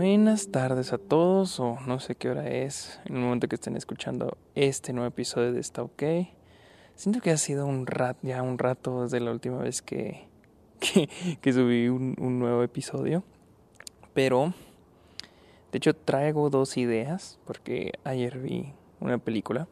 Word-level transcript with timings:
Buenas 0.00 0.52
tardes 0.52 0.92
a 0.92 0.98
todos, 0.98 1.58
o 1.58 1.76
no 1.88 1.98
sé 1.98 2.14
qué 2.14 2.30
hora 2.30 2.48
es, 2.48 3.00
en 3.06 3.16
el 3.16 3.22
momento 3.22 3.48
que 3.48 3.56
estén 3.56 3.76
escuchando 3.76 4.38
este 4.54 4.92
nuevo 4.92 5.08
episodio 5.08 5.52
de 5.52 5.58
Está 5.58 5.82
OK. 5.82 6.04
Siento 6.94 7.20
que 7.20 7.32
ha 7.32 7.36
sido 7.36 7.66
un 7.66 7.84
rato, 7.84 8.20
ya 8.22 8.40
un 8.44 8.58
rato 8.58 9.02
desde 9.02 9.18
la 9.18 9.32
última 9.32 9.58
vez 9.58 9.82
que, 9.82 10.28
que, 11.40 11.52
subí 11.52 11.88
un, 11.88 12.14
nuevo 12.38 12.62
episodio. 12.62 13.24
Pero, 14.14 14.54
de 15.72 15.78
hecho, 15.78 15.96
traigo 15.96 16.48
dos 16.48 16.76
ideas, 16.76 17.40
porque 17.44 17.90
ayer 18.04 18.38
vi 18.38 18.72
una 19.00 19.18
película, 19.18 19.66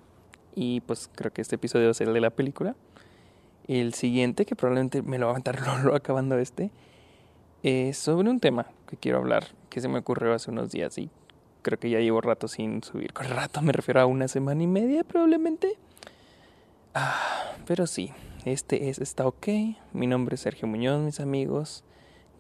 y 0.57 0.81
pues 0.81 1.09
creo 1.15 1.33
que 1.33 1.41
este 1.41 1.55
episodio 1.55 1.95
ser 1.95 2.09
el 2.09 2.15
de 2.15 2.21
la 2.21 2.31
película. 2.31 2.75
El 3.69 3.95
siguiente, 3.95 4.45
que 4.45 4.57
probablemente 4.57 5.03
me 5.03 5.19
lo 5.19 5.27
va 5.27 5.31
a 5.31 5.35
aventar 5.35 5.61
lo 5.85 5.95
acabando 5.95 6.37
este, 6.37 6.73
es 7.67 7.99
sobre 7.99 8.31
un 8.31 8.39
tema 8.39 8.67
que 8.89 8.97
quiero 8.97 9.19
hablar, 9.19 9.49
que 9.71 9.81
se 9.81 9.89
me 9.89 9.99
ocurrió 9.99 10.33
hace 10.33 10.53
unos 10.53 10.71
días 10.71 10.97
y 10.99 11.11
creo 11.63 11.81
que 11.81 11.91
ya 11.91 11.99
llevo 11.99 12.21
rato 12.21 12.47
sin 12.47 12.85
subir. 12.85 13.13
Con 13.13 13.27
rato 13.27 13.61
me 13.61 13.73
refiero 13.73 14.01
a 14.01 14.07
una 14.07 14.29
semana 14.29 14.63
y 14.63 14.69
media 14.69 15.03
probablemente. 15.03 15.77
Ah, 16.95 17.57
pero 17.67 17.89
sí, 17.89 18.13
este 18.45 18.89
es 18.89 19.01
Está 19.01 19.27
OK. 19.27 19.49
Mi 19.93 20.07
nombre 20.07 20.37
es 20.37 20.43
Sergio 20.43 20.69
Muñoz, 20.69 21.03
mis 21.03 21.19
amigos. 21.19 21.83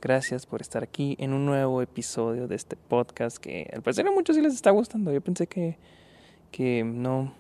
Gracias 0.01 0.47
por 0.47 0.61
estar 0.61 0.85
aquí 0.85 1.17
en 1.19 1.33
un 1.33 1.45
nuevo 1.45 1.83
episodio 1.83 2.47
de 2.47 2.55
este 2.55 2.77
podcast 2.77 3.39
que 3.39 3.69
al 3.73 3.83
parecer 3.83 4.07
a 4.07 4.13
muchos 4.13 4.37
sí 4.37 4.43
les 4.43 4.55
está 4.55 4.71
gustando. 4.71 5.13
Yo 5.13 5.21
pensé 5.21 5.49
que, 5.49 5.77
que 6.53 6.85
no 6.85 7.35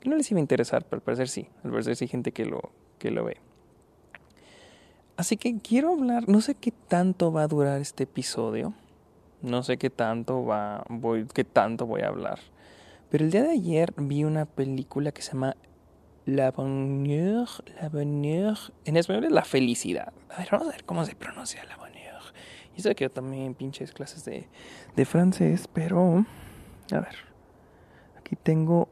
que 0.00 0.08
no 0.08 0.16
les 0.16 0.28
iba 0.28 0.38
a 0.38 0.40
interesar, 0.40 0.84
pero 0.84 0.96
al 0.96 1.02
parecer 1.02 1.28
sí. 1.28 1.46
Al 1.62 1.70
parecer 1.70 1.94
sí 1.94 2.06
hay 2.06 2.08
gente 2.08 2.32
que 2.32 2.46
lo, 2.46 2.72
que 2.98 3.12
lo 3.12 3.24
ve. 3.24 3.43
Así 5.16 5.36
que 5.36 5.56
quiero 5.58 5.92
hablar, 5.92 6.28
no 6.28 6.40
sé 6.40 6.56
qué 6.56 6.72
tanto 6.72 7.32
va 7.32 7.42
a 7.42 7.46
durar 7.46 7.80
este 7.80 8.02
episodio, 8.02 8.74
no 9.42 9.62
sé 9.62 9.76
qué 9.78 9.88
tanto 9.88 10.44
va, 10.44 10.84
voy, 10.88 11.26
qué 11.32 11.44
tanto 11.44 11.86
voy 11.86 12.00
a 12.00 12.08
hablar. 12.08 12.40
Pero 13.10 13.24
el 13.24 13.30
día 13.30 13.44
de 13.44 13.52
ayer 13.52 13.94
vi 13.96 14.24
una 14.24 14.44
película 14.44 15.12
que 15.12 15.22
se 15.22 15.32
llama 15.32 15.56
La 16.26 16.50
Bonheur, 16.50 17.48
La 17.80 17.88
Bonheur, 17.90 18.58
en 18.84 18.96
español 18.96 19.24
es 19.24 19.30
La 19.30 19.44
Felicidad. 19.44 20.12
A 20.30 20.38
ver, 20.38 20.48
vamos 20.50 20.66
a 20.66 20.72
ver 20.72 20.84
cómo 20.84 21.04
se 21.04 21.14
pronuncia 21.14 21.62
La 21.64 21.76
Bonheur. 21.76 22.22
Y 22.76 22.82
sé 22.82 22.92
que 22.96 23.04
yo 23.04 23.10
también 23.10 23.54
pinches 23.54 23.92
clases 23.92 24.24
de, 24.24 24.48
de 24.96 25.04
francés, 25.04 25.68
pero 25.72 26.26
a 26.90 27.00
ver, 27.00 27.14
aquí 28.18 28.34
tengo, 28.34 28.88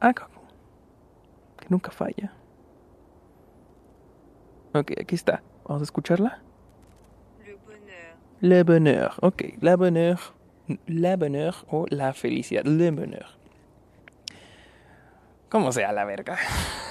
ah, 0.00 0.14
que 0.14 1.66
nunca 1.68 1.90
falla. 1.90 2.32
Ok, 4.74 4.92
aquí 5.00 5.14
está. 5.14 5.42
Vamos 5.64 5.82
a 5.82 5.84
escucharla. 5.84 6.42
Le 7.44 7.54
bonheur. 7.54 8.16
Le 8.40 8.62
bonheur. 8.62 9.12
Ok, 9.22 9.42
la 9.60 9.76
bonheur. 9.76 10.18
La 10.86 11.16
bonheur 11.16 11.54
o 11.70 11.86
la 11.88 12.12
felicidad. 12.12 12.64
Le 12.64 12.90
bonheur. 12.90 13.38
Como 15.48 15.72
sea 15.72 15.92
la 15.92 16.04
verga. 16.04 16.36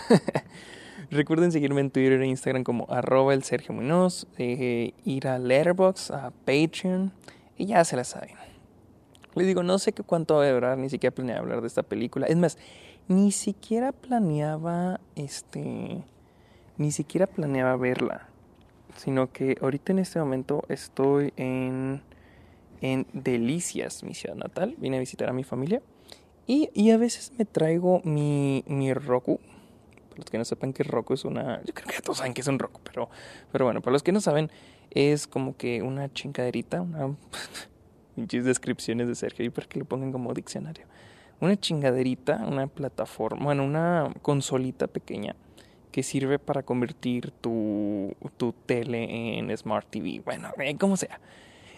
Recuerden 1.11 1.51
seguirme 1.51 1.81
en 1.81 1.91
Twitter 1.91 2.21
e 2.21 2.27
Instagram 2.27 2.63
como 2.63 2.87
arroba 2.89 3.33
el 3.33 3.43
Sergio 3.43 3.73
Muñoz, 3.73 4.27
eh, 4.37 4.93
ir 5.05 5.27
a 5.27 5.37
Letterboxd, 5.37 6.11
a 6.11 6.31
Patreon, 6.31 7.13
y 7.55 7.67
ya 7.67 7.85
se 7.85 7.95
la 7.95 8.03
saben. 8.03 8.35
Les 9.35 9.47
digo, 9.47 9.63
no 9.63 9.77
sé 9.77 9.93
qué 9.93 10.03
cuánto 10.03 10.37
va 10.37 10.43
a 10.43 10.51
durar, 10.51 10.77
ni 10.77 10.89
siquiera 10.89 11.13
planeaba 11.13 11.41
hablar 11.41 11.61
de 11.61 11.67
esta 11.67 11.83
película. 11.83 12.25
Es 12.25 12.35
más, 12.35 12.57
ni 13.07 13.31
siquiera 13.31 13.91
planeaba 13.91 14.99
este 15.15 16.03
ni 16.77 16.91
siquiera 16.91 17.27
planeaba 17.27 17.75
verla, 17.75 18.27
sino 18.95 19.31
que 19.31 19.57
ahorita 19.61 19.91
en 19.91 19.99
este 19.99 20.19
momento 20.19 20.63
estoy 20.69 21.33
en, 21.35 22.01
en 22.81 23.07
Delicias, 23.13 24.03
mi 24.03 24.13
ciudad 24.13 24.35
natal. 24.35 24.75
Vine 24.77 24.97
a 24.97 24.99
visitar 24.99 25.29
a 25.29 25.33
mi 25.33 25.43
familia 25.43 25.81
y, 26.45 26.69
y 26.73 26.91
a 26.91 26.97
veces 26.97 27.31
me 27.37 27.45
traigo 27.45 28.01
mi, 28.03 28.63
mi 28.67 28.93
Roku. 28.93 29.39
Para 30.09 30.17
los 30.17 30.25
que 30.25 30.37
no 30.37 30.45
sepan 30.45 30.73
que 30.73 30.83
Roku 30.83 31.13
es 31.13 31.25
una... 31.25 31.61
Yo 31.63 31.73
creo 31.73 31.87
que 31.87 32.01
todos 32.01 32.17
saben 32.17 32.33
que 32.33 32.41
es 32.41 32.47
un 32.47 32.59
Roku, 32.59 32.81
pero, 32.83 33.09
pero 33.51 33.65
bueno, 33.65 33.81
para 33.81 33.93
los 33.93 34.03
que 34.03 34.11
no 34.11 34.21
saben, 34.21 34.49
es 34.91 35.27
como 35.27 35.57
que 35.57 35.81
una 35.81 36.11
chingaderita, 36.11 36.81
una... 36.81 37.15
muchas 38.15 38.45
descripciones 38.45 39.07
de 39.07 39.15
Sergio 39.15 39.45
y 39.45 39.49
para 39.49 39.67
que 39.67 39.79
lo 39.79 39.85
pongan 39.85 40.11
como 40.11 40.33
diccionario. 40.33 40.85
Una 41.39 41.55
chingaderita, 41.55 42.45
una 42.47 42.65
plataforma, 42.65 43.45
bueno, 43.45 43.63
una 43.63 44.11
consolita 44.23 44.87
pequeña 44.87 45.35
que 45.91 46.03
sirve 46.03 46.39
para 46.39 46.63
convertir 46.63 47.31
tu, 47.31 48.15
tu 48.37 48.53
tele 48.65 49.37
en 49.37 49.55
Smart 49.57 49.87
TV. 49.89 50.21
Bueno, 50.23 50.49
eh, 50.59 50.75
como 50.77 50.97
sea. 50.97 51.19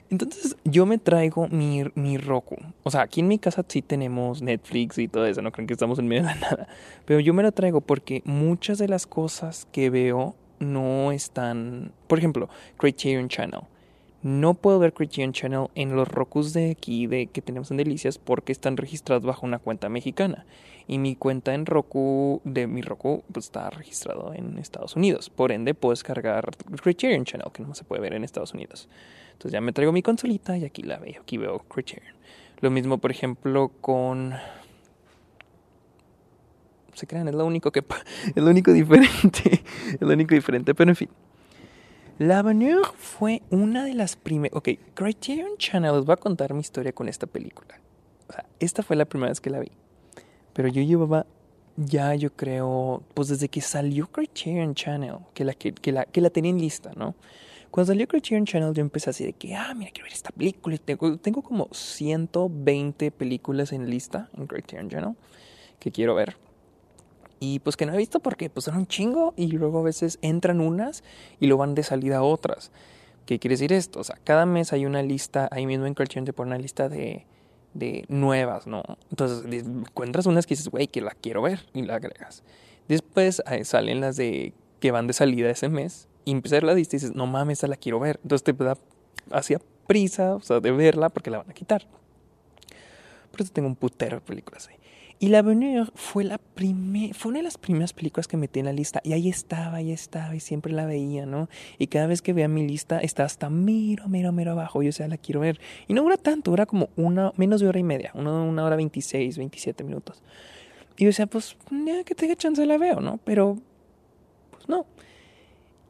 Entonces 0.09 0.57
yo 0.63 0.85
me 0.85 0.97
traigo 0.97 1.47
mi, 1.49 1.83
mi 1.95 2.17
Roku. 2.17 2.57
O 2.83 2.91
sea, 2.91 3.01
aquí 3.01 3.19
en 3.19 3.27
mi 3.27 3.37
casa 3.37 3.63
sí 3.67 3.81
tenemos 3.81 4.41
Netflix 4.41 4.97
y 4.97 5.07
todo 5.07 5.25
eso, 5.25 5.41
no 5.41 5.51
creen 5.51 5.67
que 5.67 5.73
estamos 5.73 5.99
en 5.99 6.07
medio 6.07 6.23
de 6.23 6.29
la 6.29 6.35
nada. 6.35 6.67
Pero 7.05 7.19
yo 7.19 7.33
me 7.33 7.43
lo 7.43 7.51
traigo 7.51 7.81
porque 7.81 8.21
muchas 8.25 8.79
de 8.79 8.87
las 8.87 9.05
cosas 9.05 9.67
que 9.71 9.89
veo 9.89 10.35
no 10.59 11.11
están... 11.11 11.91
Por 12.07 12.17
ejemplo, 12.17 12.49
Criterion 12.77 13.29
Channel. 13.29 13.61
No 14.21 14.53
puedo 14.53 14.79
ver 14.79 14.93
Criterion 14.93 15.31
Channel 15.31 15.67
en 15.75 15.95
los 15.95 16.07
Rokus 16.07 16.51
de 16.51 16.71
aquí 16.71 17.07
de, 17.07 17.27
que 17.27 17.41
tenemos 17.41 17.71
en 17.71 17.77
Delicias 17.77 18.17
porque 18.17 18.51
están 18.51 18.75
registrados 18.75 19.23
bajo 19.23 19.45
una 19.45 19.59
cuenta 19.59 19.87
mexicana. 19.87 20.45
Y 20.87 20.97
mi 20.97 21.15
cuenta 21.15 21.53
en 21.53 21.65
Roku, 21.65 22.41
de 22.43 22.67
mi 22.67 22.81
Roku, 22.81 23.23
pues 23.31 23.45
está 23.45 23.69
registrado 23.69 24.33
en 24.33 24.57
Estados 24.57 24.95
Unidos. 24.95 25.29
Por 25.29 25.51
ende, 25.51 25.73
puedo 25.73 25.91
descargar 25.91 26.49
Criterion 26.81 27.23
Channel, 27.23 27.51
que 27.53 27.63
no 27.63 27.73
se 27.75 27.83
puede 27.83 28.01
ver 28.01 28.13
en 28.13 28.23
Estados 28.23 28.53
Unidos. 28.53 28.89
Entonces 29.33 29.53
ya 29.53 29.61
me 29.61 29.71
traigo 29.71 29.93
mi 29.93 30.01
consolita 30.01 30.57
y 30.57 30.65
aquí 30.65 30.81
la 30.81 30.97
veo. 30.97 31.21
Aquí 31.21 31.37
veo 31.37 31.59
Criterion. 31.59 32.15
Lo 32.59 32.71
mismo, 32.71 32.97
por 32.97 33.11
ejemplo, 33.11 33.71
con 33.79 34.33
se 36.99 37.07
crean, 37.07 37.29
es 37.29 37.35
lo 37.35 37.45
único 37.45 37.71
que 37.71 37.83
es 38.35 38.43
lo 38.43 38.49
único 38.49 38.73
diferente, 38.73 39.63
es 39.93 40.01
lo 40.01 40.11
único 40.11 40.35
diferente, 40.35 40.75
pero 40.75 40.91
en 40.91 40.95
fin. 40.95 41.09
La 42.19 42.43
Bonheur 42.43 42.85
fue 42.97 43.43
una 43.49 43.85
de 43.85 43.93
las 43.93 44.17
primeras. 44.17 44.57
Ok, 44.57 44.71
Criterion 44.93 45.55
Channel 45.57 45.95
les 45.95 46.03
va 46.03 46.15
a 46.15 46.17
contar 46.17 46.53
mi 46.53 46.59
historia 46.59 46.91
con 46.91 47.07
esta 47.07 47.27
película. 47.27 47.79
O 48.27 48.33
sea, 48.33 48.45
esta 48.59 48.83
fue 48.83 48.97
la 48.97 49.05
primera 49.05 49.29
vez 49.29 49.39
que 49.39 49.49
la 49.49 49.61
vi. 49.61 49.71
Pero 50.51 50.67
yo 50.67 50.81
llevaba 50.81 51.25
ya, 51.77 52.13
yo 52.15 52.33
creo, 52.33 53.03
pues 53.13 53.29
desde 53.29 53.47
que 53.47 53.61
salió 53.61 54.07
Criterion 54.07 54.75
Channel, 54.75 55.15
que 55.33 55.45
la, 55.45 55.53
que, 55.53 55.91
la, 55.93 56.03
que 56.03 56.19
la 56.19 56.29
tenían 56.29 56.59
lista, 56.59 56.91
¿no? 56.93 57.15
Cuando 57.71 57.93
salió 57.93 58.05
Criterion 58.05 58.45
Channel 58.45 58.73
yo 58.73 58.81
empecé 58.81 59.11
así 59.11 59.23
de 59.23 59.31
que, 59.31 59.55
ah, 59.55 59.73
mira, 59.73 59.91
quiero 59.91 60.03
ver 60.03 60.11
esta 60.11 60.31
película. 60.31 60.77
Tengo, 60.77 61.17
tengo 61.19 61.41
como 61.41 61.69
120 61.71 63.11
películas 63.11 63.71
en 63.71 63.89
lista 63.89 64.29
en 64.37 64.45
Criterion 64.45 64.89
Channel 64.89 65.15
que 65.79 65.89
quiero 65.89 66.15
ver. 66.15 66.35
Y 67.39 67.59
pues 67.59 67.77
que 67.77 67.85
no 67.85 67.93
he 67.93 67.97
visto 67.97 68.19
porque 68.19 68.49
pues 68.49 68.65
son 68.65 68.75
un 68.75 68.87
chingo 68.87 69.33
y 69.37 69.47
luego 69.47 69.79
a 69.79 69.83
veces 69.83 70.19
entran 70.21 70.59
unas 70.59 71.03
y 71.39 71.47
lo 71.47 71.57
van 71.57 71.75
de 71.75 71.83
salida 71.83 72.17
a 72.17 72.23
otras. 72.23 72.71
¿Qué 73.25 73.39
quiere 73.39 73.53
decir 73.53 73.71
esto? 73.71 73.99
O 73.99 74.03
sea, 74.03 74.17
cada 74.23 74.45
mes 74.45 74.73
hay 74.73 74.85
una 74.85 75.03
lista, 75.03 75.47
ahí 75.51 75.65
mismo 75.65 75.85
en 75.85 75.93
Criterion 75.93 76.25
te 76.25 76.33
pone 76.33 76.49
una 76.49 76.57
lista 76.57 76.89
de, 76.89 77.25
de 77.73 78.05
nuevas, 78.07 78.67
¿no? 78.67 78.83
Entonces 79.09 79.63
encuentras 79.63 80.25
unas 80.25 80.45
que 80.45 80.55
dices, 80.55 80.69
güey, 80.69 80.87
que 80.87 81.01
la 81.01 81.11
quiero 81.11 81.41
ver 81.41 81.65
y 81.73 81.83
la 81.83 81.95
agregas. 81.95 82.43
Después 82.87 83.41
salen 83.63 84.01
las 84.01 84.17
de 84.17 84.53
que 84.79 84.91
van 84.91 85.07
de 85.07 85.13
salida 85.13 85.49
ese 85.49 85.69
mes 85.69 86.07
y 86.25 86.31
empiezas 86.31 86.63
la 86.63 86.73
lista 86.73 86.95
y 86.95 86.99
dices, 86.99 87.15
no 87.15 87.27
mames, 87.27 87.59
esa 87.59 87.67
la 87.67 87.75
quiero 87.75 87.99
ver. 87.99 88.19
Entonces 88.23 88.43
te 88.43 88.53
da 88.63 88.77
hacia 89.31 89.61
prisa, 89.87 90.35
o 90.35 90.41
sea, 90.41 90.59
de 90.59 90.71
verla 90.71 91.09
porque 91.09 91.29
la 91.29 91.37
van 91.39 91.49
a 91.49 91.53
quitar. 91.53 91.87
Por 93.31 93.41
eso 93.41 93.51
tengo 93.53 93.67
un 93.67 93.75
putero 93.75 94.17
de 94.17 94.21
películas 94.21 94.67
ahí. 94.67 94.78
Y 95.21 95.27
La 95.27 95.41
Bonheur 95.41 95.91
fue, 95.95 96.23
la 96.23 96.39
fue 97.13 97.29
una 97.29 97.39
de 97.39 97.43
las 97.43 97.57
primeras 97.57 97.91
películas 97.91 98.29
que 98.29 98.37
metí 98.37 98.59
en 98.59 98.67
la 98.67 98.73
lista. 98.73 99.01
Y 99.03 99.11
ahí 99.11 99.27
estaba, 99.27 99.77
ahí 99.77 99.91
estaba, 99.91 100.33
y 100.33 100.39
siempre 100.39 100.71
la 100.71 100.85
veía, 100.85 101.25
¿no? 101.25 101.49
Y 101.77 101.87
cada 101.87 102.07
vez 102.07 102.21
que 102.21 102.31
veía 102.31 102.47
mi 102.47 102.65
lista, 102.65 102.99
está 102.99 103.25
hasta 103.25 103.49
mero, 103.49 104.07
mero, 104.07 104.31
mero 104.31 104.53
abajo. 104.53 104.81
Yo, 104.81 104.89
o 104.89 104.93
sea, 104.93 105.09
la 105.09 105.17
quiero 105.17 105.41
ver. 105.41 105.59
Y 105.89 105.93
no 105.93 106.03
dura 106.03 106.15
tanto, 106.15 106.51
dura 106.51 106.65
como 106.65 106.87
una, 106.95 107.33
menos 107.35 107.59
de 107.59 107.67
hora 107.67 107.79
y 107.79 107.83
media, 107.83 108.11
una, 108.13 108.31
una 108.43 108.63
hora 108.63 108.77
26, 108.77 109.37
27 109.37 109.83
minutos. 109.83 110.23
Y 110.95 111.03
yo 111.03 111.09
decía, 111.09 111.27
pues, 111.27 111.57
ya 111.69 112.05
que 112.05 112.15
tenga 112.15 112.37
chance 112.37 112.65
la 112.65 112.77
veo, 112.77 113.01
¿no? 113.01 113.19
Pero, 113.25 113.57
pues 114.51 114.69
no. 114.69 114.85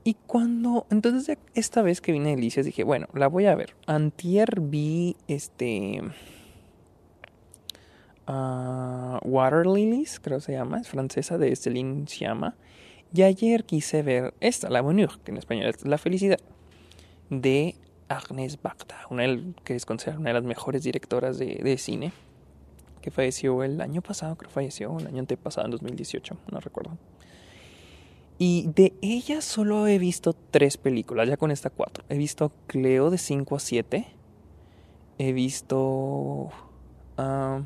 Y 0.04 0.16
cuando, 0.26 0.88
entonces 0.90 1.38
esta 1.54 1.84
vez 1.84 2.02
que 2.02 2.12
vine 2.12 2.32
a 2.32 2.36
Delicias 2.36 2.66
dije, 2.66 2.84
bueno, 2.84 3.08
la 3.14 3.28
voy 3.28 3.46
a 3.46 3.54
ver. 3.54 3.76
Antier 3.86 4.60
vi, 4.60 5.16
este 5.28 6.02
Water 8.30 9.66
Lilies, 9.66 10.20
creo 10.20 10.40
se 10.40 10.52
llama, 10.52 10.80
es 10.80 10.88
francesa, 10.88 11.38
de 11.38 11.56
Céline 11.56 12.08
Sciamma. 12.08 12.56
Y 13.14 13.24
ayer 13.24 13.64
quise 13.64 14.04
ver 14.04 14.34
esta, 14.40 14.70
La 14.70 14.82
Bonheur, 14.82 15.20
que 15.24 15.32
en 15.32 15.38
español 15.38 15.68
es 15.68 15.84
La 15.86 15.98
Felicidad, 15.98 16.40
de 17.30 17.76
Agnes 18.08 18.62
Bacta, 18.62 18.98
una 19.10 19.24
que 19.64 19.76
es 19.76 19.86
considerada 19.86 20.20
una 20.20 20.30
de 20.30 20.34
las 20.36 20.44
mejores 20.44 20.84
directoras 20.84 21.40
de, 21.40 21.78
cine, 21.78 22.12
que 23.02 23.10
falleció 23.10 23.64
el 23.64 23.82
año 23.82 24.02
pasado, 24.02 24.36
creo 24.36 24.50
que 24.50 24.54
falleció, 24.54 24.98
el 25.00 25.08
año 25.08 25.20
antepasado, 25.20 25.66
en 25.66 25.72
2018, 25.72 26.38
no 26.52 26.60
recuerdo. 26.60 26.98
Y 28.38 28.70
de 28.76 28.94
ella 29.02 29.42
solo 29.42 29.88
he 29.88 29.98
visto 29.98 30.34
tres 30.34 30.78
películas, 30.78 31.28
ya 31.28 31.36
con 31.36 31.52
esta 31.52 31.70
cuatro. 31.70 32.06
He 32.10 32.18
visto 32.18 32.54
Cleo 32.68 33.10
de 33.10 33.18
5 33.18 33.56
a 33.56 33.60
7, 33.60 34.06
He 35.22 35.34
visto 35.34 36.50
um, 37.18 37.66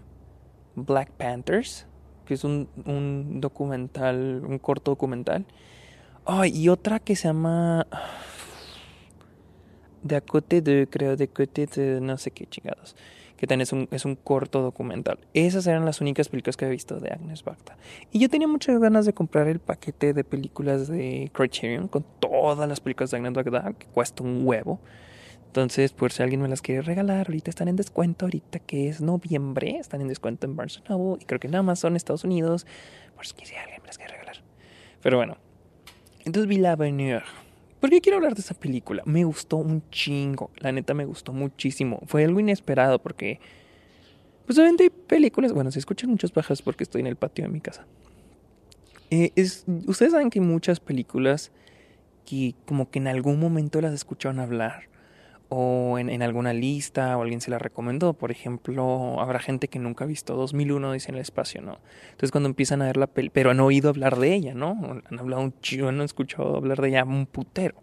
Black 0.76 1.12
Panthers, 1.12 1.88
que 2.26 2.34
es 2.34 2.44
un, 2.44 2.68
un 2.86 3.42
documental, 3.42 4.44
un 4.46 4.60
corto 4.60 4.92
documental. 4.92 5.46
Oh, 6.26 6.46
y 6.46 6.70
otra 6.70 7.00
que 7.00 7.16
se 7.16 7.28
llama 7.28 7.86
De 10.04 10.16
Acote 10.16 10.62
de, 10.62 10.88
creo, 10.90 11.16
de 11.16 11.26
Acote 11.26 11.68
no 12.02 12.18
sé 12.18 12.32
qué 12.32 12.46
chingados. 12.46 12.96
Que 13.38 13.48
también 13.48 13.64
es 13.64 13.74
un, 13.74 13.90
es 13.92 14.06
un 14.06 14.16
corto 14.16 14.62
documental. 14.62 15.20
Esas 15.34 15.68
eran 15.68 15.84
las 15.84 16.00
únicas 16.00 16.30
películas 16.30 16.56
que 16.56 16.66
he 16.66 16.70
visto 16.70 17.02
de 17.02 17.10
Agnes 17.10 17.44
Bacta. 17.44 17.76
Y 18.12 18.20
yo 18.20 18.30
tenía 18.30 18.48
muchas 18.48 18.80
ganas 18.80 19.06
de 19.06 19.14
comprar 19.14 19.48
el 19.48 19.60
paquete 19.60 20.14
de 20.14 20.24
películas 20.24 20.88
de 20.88 21.30
Criterion 21.34 21.90
con 21.90 22.06
todas 22.20 22.70
las 22.70 22.80
películas 22.80 23.12
de 23.12 23.18
Agnes 23.18 23.34
Bacta, 23.34 23.74
que 23.74 23.88
cuesta 23.88 24.24
un 24.24 24.48
huevo. 24.48 24.80
Entonces, 25.54 25.94
por 25.94 26.12
si 26.12 26.24
alguien 26.24 26.42
me 26.42 26.48
las 26.48 26.64
quiere 26.64 26.82
regalar, 26.82 27.28
ahorita 27.28 27.52
están 27.52 27.68
en 27.68 27.76
descuento, 27.76 28.26
ahorita 28.26 28.58
que 28.58 28.90
es 28.90 29.02
noviembre, 29.02 29.78
están 29.78 30.02
en 30.02 30.08
descuento 30.08 30.48
en 30.48 30.56
Barnes 30.56 30.82
Noble 30.90 31.22
y 31.22 31.26
creo 31.26 31.40
que 31.40 31.46
en 31.46 31.54
Amazon, 31.54 31.96
Estados 31.96 32.24
Unidos, 32.24 32.66
por 33.14 33.28
si 33.28 33.36
alguien 33.56 33.80
me 33.80 33.86
las 33.86 34.00
quiere 34.00 34.14
regalar. 34.14 34.38
Pero 35.04 35.18
bueno, 35.18 35.38
entonces 36.26 36.48
vi 36.48 36.58
La 36.58 36.76
Venue. 36.76 37.22
¿Por 37.80 37.92
qué 37.92 38.02
quiero 38.02 38.18
hablar 38.18 38.34
de 38.34 38.42
esa 38.42 38.56
película? 38.56 39.04
Me 39.06 39.26
gustó 39.26 39.58
un 39.58 39.88
chingo, 39.92 40.50
la 40.58 40.72
neta 40.72 40.96
me 40.96 41.06
gustó 41.06 41.34
muchísimo. 41.34 42.02
Fue 42.08 42.24
algo 42.24 42.40
inesperado 42.40 42.98
porque, 42.98 43.40
pues 44.48 44.58
hay 44.58 44.76
películas, 45.06 45.54
bueno, 45.54 45.70
se 45.70 45.78
escuchan 45.78 46.10
muchas 46.10 46.34
bajas 46.34 46.64
porque 46.64 46.84
estoy 46.84 47.02
en 47.02 47.08
el 47.08 47.16
patio 47.16 47.46
de 47.46 47.52
mi 47.52 47.62
casa. 47.62 47.86
Eh, 49.12 49.32
es, 49.36 49.66
ustedes 49.86 50.14
saben 50.14 50.32
que 50.32 50.40
hay 50.40 50.46
muchas 50.48 50.80
películas 50.80 51.52
que 52.26 52.56
como 52.66 52.90
que 52.90 52.98
en 52.98 53.08
algún 53.08 53.40
momento 53.40 53.82
las 53.82 53.94
escucharon 53.94 54.40
hablar 54.40 54.92
o 55.56 56.00
en, 56.00 56.22
alguna 56.22 56.54
lista 56.54 57.18
o 57.18 57.22
alguien 57.22 57.42
se 57.42 57.52
la 57.52 57.60
recomendó. 57.60 58.14
Por 58.14 58.32
ejemplo, 58.32 59.20
habrá 59.20 59.40
gente 59.40 59.68
que 59.68 59.80
nunca 59.80 60.04
ha 60.04 60.08
visto 60.08 60.36
2001 60.36 60.94
dice 60.94 61.12
en 61.12 61.16
el 61.16 61.22
espacio, 61.22 61.62
¿no? 61.62 61.80
Entonces 62.06 62.32
cuando 62.32 62.50
empiezan 62.50 62.82
a 62.82 62.86
ver 62.86 62.98
la 62.98 63.08
peli, 63.08 63.30
pero 63.30 63.52
han 63.52 63.60
oído 63.60 63.90
hablar 63.90 64.18
de 64.18 64.34
ella, 64.34 64.54
¿no? 64.54 65.02
Han 65.10 65.20
hablado 65.20 65.42
un 65.42 65.60
chido, 65.62 65.90
han 65.90 66.02
escuchado 66.02 66.56
hablar 66.56 66.82
de 66.82 66.90
ella 66.90 67.04
un 67.04 67.26
putero. 67.26 67.76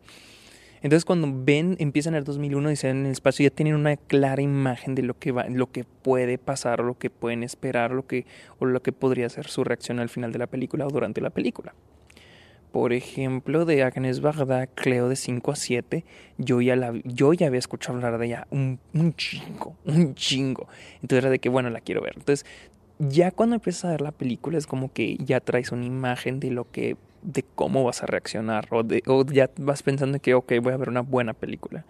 Entonces 0.82 1.04
cuando 1.04 1.28
ven, 1.32 1.76
empiezan 1.78 2.14
a 2.14 2.16
ver 2.16 2.24
2001 2.24 2.70
dicen 2.70 2.96
en 2.98 3.06
el 3.06 3.12
espacio 3.12 3.44
ya 3.44 3.54
tienen 3.54 3.74
una 3.74 3.96
clara 3.96 4.40
imagen 4.40 4.94
de 4.94 5.02
lo 5.02 5.18
que 5.18 5.30
va, 5.30 5.46
lo 5.48 5.70
que 5.70 5.84
puede 5.84 6.38
pasar, 6.38 6.80
lo 6.80 6.98
que 6.98 7.10
pueden 7.10 7.42
esperar, 7.42 7.90
lo 7.90 8.06
que 8.06 8.24
o 8.58 8.64
lo 8.64 8.82
que 8.82 8.92
podría 8.92 9.28
ser 9.28 9.46
su 9.48 9.62
reacción 9.62 10.00
al 10.00 10.08
final 10.08 10.32
de 10.32 10.38
la 10.38 10.46
película 10.46 10.86
o 10.86 10.90
durante 10.90 11.20
la 11.20 11.30
película. 11.30 11.74
Por 12.72 12.92
ejemplo, 12.92 13.64
de 13.64 13.82
Agnes 13.82 14.20
Bagdad, 14.20 14.68
Cleo 14.74 15.08
de 15.08 15.16
5 15.16 15.50
a 15.50 15.56
7, 15.56 16.04
yo 16.38 16.60
ya, 16.60 16.76
la, 16.76 16.92
yo 17.04 17.32
ya 17.32 17.48
había 17.48 17.58
escuchado 17.58 17.96
hablar 17.96 18.18
de 18.18 18.26
ella 18.26 18.46
un, 18.50 18.78
un 18.94 19.14
chingo, 19.14 19.76
un 19.84 20.14
chingo. 20.14 20.68
Entonces 21.02 21.24
era 21.24 21.30
de 21.30 21.38
que, 21.38 21.48
bueno, 21.48 21.70
la 21.70 21.80
quiero 21.80 22.00
ver. 22.00 22.14
Entonces, 22.16 22.46
ya 22.98 23.30
cuando 23.30 23.56
empiezas 23.56 23.86
a 23.86 23.90
ver 23.90 24.00
la 24.02 24.12
película 24.12 24.58
es 24.58 24.66
como 24.66 24.92
que 24.92 25.16
ya 25.16 25.40
traes 25.40 25.72
una 25.72 25.86
imagen 25.86 26.38
de 26.38 26.50
lo 26.50 26.70
que, 26.70 26.96
de 27.22 27.44
cómo 27.54 27.82
vas 27.84 28.02
a 28.02 28.06
reaccionar 28.06 28.68
o, 28.70 28.82
de, 28.82 29.02
o 29.06 29.24
ya 29.24 29.50
vas 29.58 29.82
pensando 29.82 30.20
que, 30.20 30.34
ok, 30.34 30.52
voy 30.62 30.72
a 30.72 30.76
ver 30.76 30.90
una 30.90 31.00
buena 31.00 31.32
película. 31.32 31.84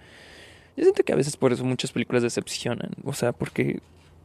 Yo 0.77 0.85
siento 0.85 1.03
que 1.03 1.12
a 1.12 1.17
veces 1.17 1.37
por 1.37 1.53
eso 1.53 1.65
muchas 1.65 1.93
películas 1.93 2.23
decepcionan, 2.23 2.91
o 3.05 3.12
sea, 3.12 3.32
porque 3.32 3.81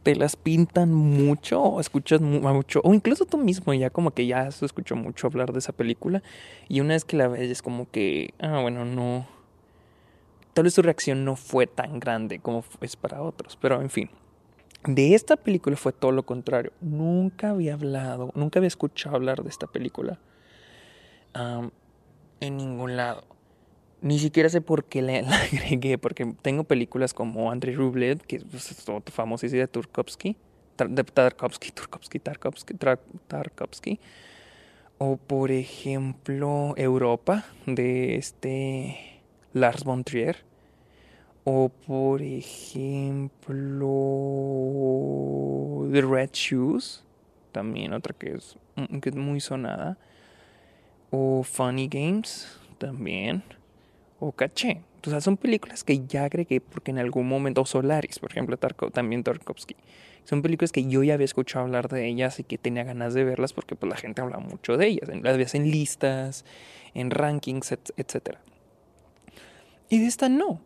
te 0.06 0.14
las 0.14 0.36
pintan 0.36 0.94
mucho 0.94 1.60
o 1.60 1.80
escuchas 1.80 2.20
mucho 2.20 2.80
o 2.84 2.94
incluso 2.94 3.26
tú 3.26 3.38
mismo 3.38 3.74
ya 3.74 3.90
como 3.90 4.12
que 4.12 4.24
ya 4.24 4.48
se 4.52 4.64
escuchó 4.64 4.94
mucho 4.94 5.26
hablar 5.26 5.52
de 5.52 5.58
esa 5.58 5.72
película 5.72 6.22
y 6.68 6.78
una 6.78 6.94
vez 6.94 7.04
que 7.04 7.16
la 7.16 7.26
ves 7.26 7.50
es 7.50 7.60
como 7.60 7.90
que 7.90 8.32
ah 8.38 8.60
bueno 8.62 8.84
no 8.84 9.26
tal 10.54 10.62
vez 10.62 10.74
su 10.74 10.82
reacción 10.82 11.24
no 11.24 11.34
fue 11.34 11.66
tan 11.66 11.98
grande 11.98 12.38
como 12.38 12.62
es 12.82 12.94
para 12.94 13.20
otros 13.20 13.58
pero 13.60 13.82
en 13.82 13.90
fin 13.90 14.08
de 14.84 15.16
esta 15.16 15.34
película 15.34 15.74
fue 15.74 15.92
todo 15.92 16.12
lo 16.12 16.22
contrario 16.22 16.70
nunca 16.80 17.50
había 17.50 17.74
hablado 17.74 18.30
nunca 18.36 18.60
había 18.60 18.68
escuchado 18.68 19.16
hablar 19.16 19.42
de 19.42 19.48
esta 19.48 19.66
película 19.66 20.20
en 22.38 22.56
ningún 22.56 22.96
lado 22.96 23.24
ni 24.02 24.18
siquiera 24.18 24.48
sé 24.48 24.60
por 24.60 24.84
qué 24.84 25.02
la, 25.02 25.18
agregué, 25.18 25.98
porque 25.98 26.34
tengo 26.42 26.64
películas 26.64 27.14
como 27.14 27.50
Andrei 27.50 27.74
Rublev, 27.74 28.20
que 28.22 28.40
pues, 28.40 28.70
es 28.70 28.84
famosísima 29.12 29.60
de 29.60 29.68
Turkovsky, 29.68 30.36
de 30.76 31.04
Tarkovsky, 31.04 31.70
Turkovsky, 31.70 32.18
Tarkovsky, 32.18 32.74
Tarkovsky, 33.28 33.98
o 34.98 35.16
por 35.16 35.50
ejemplo 35.50 36.74
Europa, 36.76 37.44
de 37.66 38.16
este 38.16 39.22
Lars 39.52 39.84
von 39.84 40.04
Trier, 40.04 40.44
o 41.44 41.68
por 41.68 42.22
ejemplo 42.22 43.56
The 45.92 46.02
Red 46.02 46.30
Shoes, 46.32 47.04
también 47.52 47.92
otra 47.92 48.14
que 48.18 48.32
es, 48.34 48.56
que 49.00 49.08
es 49.08 49.14
muy 49.14 49.40
sonada, 49.40 49.96
o 51.10 51.42
Funny 51.42 51.88
Games, 51.88 52.58
también 52.78 53.42
o 54.18 54.32
caché. 54.32 54.82
O 55.06 55.10
sea, 55.10 55.20
son 55.20 55.36
películas 55.36 55.84
que 55.84 56.04
ya 56.06 56.24
agregué 56.24 56.60
porque 56.60 56.90
en 56.90 56.98
algún 56.98 57.28
momento, 57.28 57.60
o 57.60 57.66
Solaris, 57.66 58.18
por 58.18 58.30
ejemplo, 58.30 58.56
también 58.56 59.22
Tarkovsky. 59.22 59.76
Son 60.24 60.42
películas 60.42 60.72
que 60.72 60.84
yo 60.84 61.04
ya 61.04 61.14
había 61.14 61.24
escuchado 61.24 61.64
hablar 61.64 61.88
de 61.88 62.08
ellas 62.08 62.40
y 62.40 62.44
que 62.44 62.58
tenía 62.58 62.82
ganas 62.82 63.14
de 63.14 63.22
verlas 63.22 63.52
porque 63.52 63.76
pues, 63.76 63.88
la 63.88 63.96
gente 63.96 64.20
habla 64.20 64.38
mucho 64.38 64.76
de 64.76 64.88
ellas. 64.88 65.08
Las 65.22 65.36
ves 65.36 65.54
en 65.54 65.70
listas, 65.70 66.44
en 66.94 67.12
rankings, 67.12 67.70
etc. 67.70 68.38
Y 69.88 70.00
de 70.00 70.06
esta 70.06 70.28
no. 70.28 70.60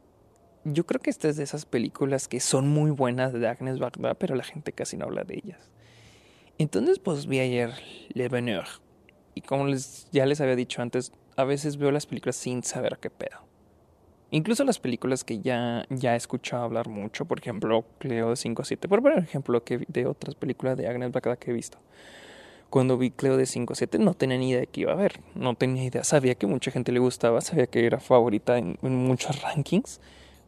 Yo 0.65 0.87
creo 0.87 1.01
que 1.01 1.11
esta 1.11 1.29
es 1.29 1.37
de 1.37 1.43
esas 1.43 1.67
películas 1.67 2.29
que 2.29 2.41
son 2.41 2.69
muy 2.69 2.91
buenas 2.91 3.35
de 3.35 3.47
Agnes 3.47 3.79
Bagdad, 3.79 4.17
pero 4.19 4.35
la 4.35 4.45
gente 4.45 4.73
casi 4.73 4.97
no 4.97 5.05
habla 5.05 5.25
de 5.25 5.35
ellas. 5.35 5.71
Entonces, 6.57 6.99
pues 6.99 7.27
vi 7.27 7.41
ayer 7.41 7.75
Le 8.15 8.29
Bonheur. 8.29 8.67
Y 9.35 9.43
como 9.43 9.67
les, 9.67 10.09
ya 10.13 10.25
les 10.25 10.41
había 10.41 10.57
dicho 10.57 10.81
antes, 10.81 11.13
a 11.41 11.45
veces 11.45 11.77
veo 11.77 11.91
las 11.91 12.07
películas 12.07 12.37
sin 12.37 12.63
saber 12.63 12.99
qué 13.01 13.11
pedo. 13.11 13.51
Incluso 14.33 14.63
las 14.63 14.79
películas 14.79 15.25
que 15.25 15.41
ya, 15.41 15.85
ya 15.91 16.15
he 16.15 16.17
escuchado 16.17 16.63
hablar 16.63 16.89
mucho, 16.89 17.25
por 17.25 17.41
ejemplo, 17.41 17.85
Cleo 17.99 18.31
de 18.31 18.37
5 18.37 18.63
a 18.63 18.65
7, 18.65 18.89
por 18.89 19.03
ejemplo, 19.19 19.65
que 19.65 19.85
de 19.89 20.07
otras 20.07 20.37
películas 20.37 20.77
de 20.77 20.87
Agnes 20.87 21.11
Bacda 21.11 21.37
que 21.37 21.51
he 21.51 21.55
visto. 21.55 21.79
Cuando 22.69 22.97
vi 22.97 23.11
Cleo 23.11 23.37
de 23.37 23.47
5 23.47 23.73
a 23.73 23.77
7 23.77 23.99
no 23.99 24.15
tenía 24.15 24.39
ni 24.39 24.51
idea 24.51 24.61
de 24.61 24.67
qué 24.69 24.83
iba 24.83 24.93
a 24.93 24.97
ver, 24.97 25.21
no 25.35 25.55
tenía 25.55 25.83
idea, 25.83 26.05
sabía 26.05 26.37
que 26.37 26.47
mucha 26.47 26.71
gente 26.71 26.93
le 26.93 27.01
gustaba, 27.01 27.41
sabía 27.41 27.67
que 27.67 27.85
era 27.85 27.99
favorita 27.99 28.59
en, 28.59 28.79
en 28.83 28.95
muchos 28.95 29.43
rankings, 29.43 30.01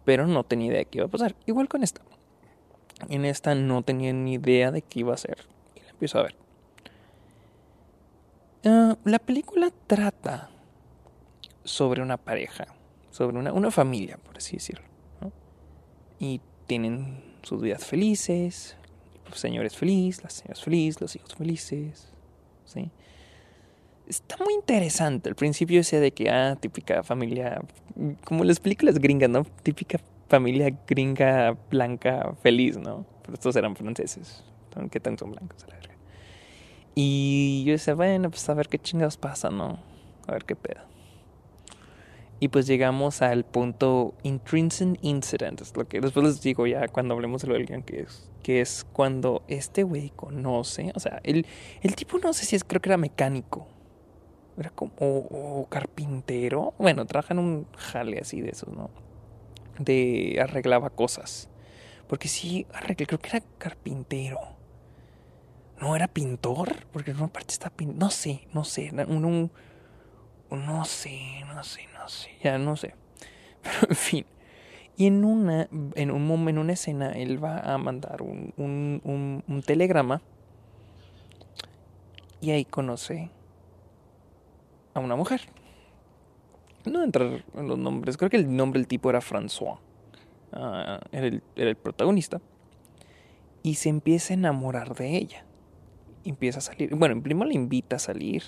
pero 0.05 0.29
no 0.29 0.45
tenía 0.45 0.69
idea 0.69 0.79
de 0.79 0.85
qué 0.85 0.99
iba 0.99 1.07
a 1.07 1.11
pasar. 1.11 1.35
Igual 1.47 1.69
con 1.69 1.83
esta. 1.83 2.03
En 3.09 3.25
esta 3.25 3.57
no 3.57 3.83
tenía 3.83 4.13
ni 4.13 4.35
idea 4.35 4.71
de 4.71 4.83
qué 4.83 5.01
iba 5.01 5.13
a 5.13 5.17
ser 5.17 5.39
y 5.75 5.81
la 5.81 5.91
empiezo 5.91 6.21
a 6.21 6.23
ver. 6.23 6.37
Uh, 8.65 8.95
la 9.03 9.19
película 9.19 9.73
trata 9.89 10.52
sobre 11.65 12.03
una 12.03 12.17
pareja, 12.17 12.67
sobre 13.11 13.39
una, 13.39 13.53
una 13.53 13.71
familia, 13.71 14.19
por 14.19 14.37
así 14.37 14.57
decirlo. 14.57 14.85
Y 16.19 16.41
tienen 16.67 17.23
sus 17.43 17.61
vidas 17.61 17.85
felices, 17.85 18.77
los 19.29 19.39
señores 19.39 19.77
felices, 19.77 20.23
las 20.23 20.35
señoras 20.35 20.63
felices, 20.63 21.01
los 21.01 21.17
hijos 21.17 21.35
felices. 21.35 22.13
¿sí? 22.65 22.91
Está 24.07 24.37
muy 24.45 24.55
interesante. 24.55 25.29
Al 25.29 25.35
principio 25.35 25.79
decía 25.79 26.01
de 26.01 26.13
que, 26.13 26.31
ah, 26.31 26.57
típica 26.61 27.03
familia, 27.03 27.61
como 28.25 28.45
las 28.45 28.61
películas 28.61 28.99
gringas, 28.99 29.31
¿no? 29.31 29.45
Típica 29.63 29.99
familia 30.29 30.77
gringa 30.87 31.57
blanca 31.71 32.35
feliz, 32.43 32.79
¿no? 32.79 33.05
Pero 33.23 33.35
estos 33.35 33.57
eran 33.57 33.75
franceses. 33.75 34.45
¿Qué 34.91 35.01
tan 35.01 35.19
son 35.19 35.33
blancos? 35.33 35.67
La. 35.69 35.83
Y 36.95 37.65
yo 37.65 37.73
decía, 37.73 37.95
bueno, 37.95 38.31
pues 38.31 38.49
a 38.49 38.55
ver 38.55 38.69
qué 38.69 38.79
chingados 38.79 39.17
pasa, 39.17 39.51
¿no? 39.51 39.79
A 40.27 40.33
ver 40.33 40.45
qué 40.45 40.57
pedo. 40.57 40.81
Y 42.43 42.49
pues 42.49 42.67
llegamos 42.67 43.23
al 43.23 43.45
punto 43.45 44.15
intrinsic 44.25 44.99
incident, 45.03 45.61
es 45.61 45.77
lo 45.77 45.87
que 45.87 46.01
después 46.01 46.27
les 46.27 46.43
digo 46.43 46.67
ya 46.67 46.89
cuando 46.89 47.15
hablemos 47.15 47.43
de 47.43 47.47
lo 47.47 47.55
del 47.55 47.67
guion, 47.67 47.85
que 47.85 48.01
es, 48.01 48.29
que 48.43 48.61
es 48.61 48.85
cuando 48.93 49.45
este 49.47 49.85
güey 49.85 50.11
conoce, 50.11 50.91
o 50.97 50.99
sea, 50.99 51.21
el, 51.23 51.47
el 51.83 51.95
tipo 51.95 52.19
no 52.19 52.33
sé 52.33 52.45
si 52.45 52.57
es, 52.57 52.65
creo 52.65 52.83
que 52.83 52.89
era 52.89 52.97
mecánico, 52.97 53.69
era 54.59 54.71
como, 54.71 54.91
o, 54.99 55.07
o 55.61 55.69
carpintero, 55.69 56.75
bueno, 56.79 57.07
trabaja 57.07 57.33
en 57.33 57.39
un 57.39 57.67
jale 57.77 58.19
así 58.19 58.41
de 58.41 58.51
esos, 58.51 58.75
¿no? 58.75 58.91
De 59.79 60.41
arreglaba 60.43 60.91
cosas, 60.91 61.49
porque 62.09 62.27
sí, 62.27 62.67
arreglé, 62.73 63.07
creo 63.07 63.21
que 63.21 63.37
era 63.37 63.41
carpintero. 63.59 64.41
No 65.81 65.95
era 65.95 66.09
pintor, 66.09 66.87
porque 66.93 67.13
en 67.13 67.19
una 67.19 67.29
parte 67.29 67.53
está 67.53 67.71
pintando, 67.71 68.07
no 68.07 68.11
sé, 68.11 68.49
no 68.53 68.65
sé, 68.65 68.91
no 70.57 70.85
sé, 70.85 71.45
no 71.47 71.63
sé, 71.65 71.83
no 71.95 72.09
sé, 72.09 72.31
ya 72.43 72.59
no 72.59 72.77
sé. 72.77 72.95
Pero 73.63 73.89
en 73.89 73.97
fin. 73.97 74.27
Y 74.97 75.07
en 75.07 75.25
una, 75.25 75.69
en 75.95 76.11
un 76.11 76.49
en 76.49 76.59
una 76.59 76.73
escena, 76.75 77.13
él 77.13 77.43
va 77.43 77.61
a 77.61 77.79
mandar 77.79 78.23
un, 78.23 78.53
un, 78.57 79.63
telegrama. 79.63 80.21
Y 82.41 82.51
ahí 82.51 82.65
conoce 82.65 83.31
a 84.95 85.01
una 85.01 85.17
mujer. 85.17 85.41
No 86.85 87.03
entrar 87.03 87.45
en 87.55 87.69
los 87.69 87.79
nombres, 87.79 88.17
creo 88.17 88.29
que 88.29 88.37
el 88.37 88.55
nombre 88.55 88.81
del 88.81 88.89
tipo 88.89 89.09
era 89.09 89.21
François. 89.21 89.79
ah, 90.53 91.01
era, 91.13 91.27
el, 91.27 91.43
era 91.57 91.71
el 91.71 91.77
protagonista, 91.77 92.41
y 93.63 93.75
se 93.75 93.89
empieza 93.89 94.35
a 94.35 94.37
enamorar 94.37 94.95
de 94.95 95.17
ella. 95.17 95.45
Empieza 96.25 96.59
a 96.59 96.63
salir, 96.63 96.95
bueno, 96.95 97.21
primero 97.23 97.49
le 97.49 97.55
invita 97.55 97.97
a 97.97 97.99
salir, 97.99 98.43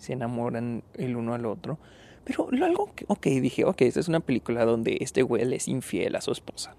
se 0.00 0.14
enamoran 0.14 0.82
el 0.94 1.14
uno 1.14 1.34
al 1.34 1.46
otro. 1.46 1.78
Pero 2.24 2.48
algo 2.64 2.92
que, 2.94 3.04
ok, 3.06 3.26
dije, 3.26 3.64
ok, 3.64 3.82
esta 3.82 4.00
es 4.00 4.08
una 4.08 4.20
película 4.20 4.64
donde 4.64 4.98
este 5.00 5.22
güey 5.22 5.44
le 5.44 5.56
es 5.56 5.68
infiel 5.68 6.16
a 6.16 6.20
su 6.20 6.32
esposa. 6.32 6.74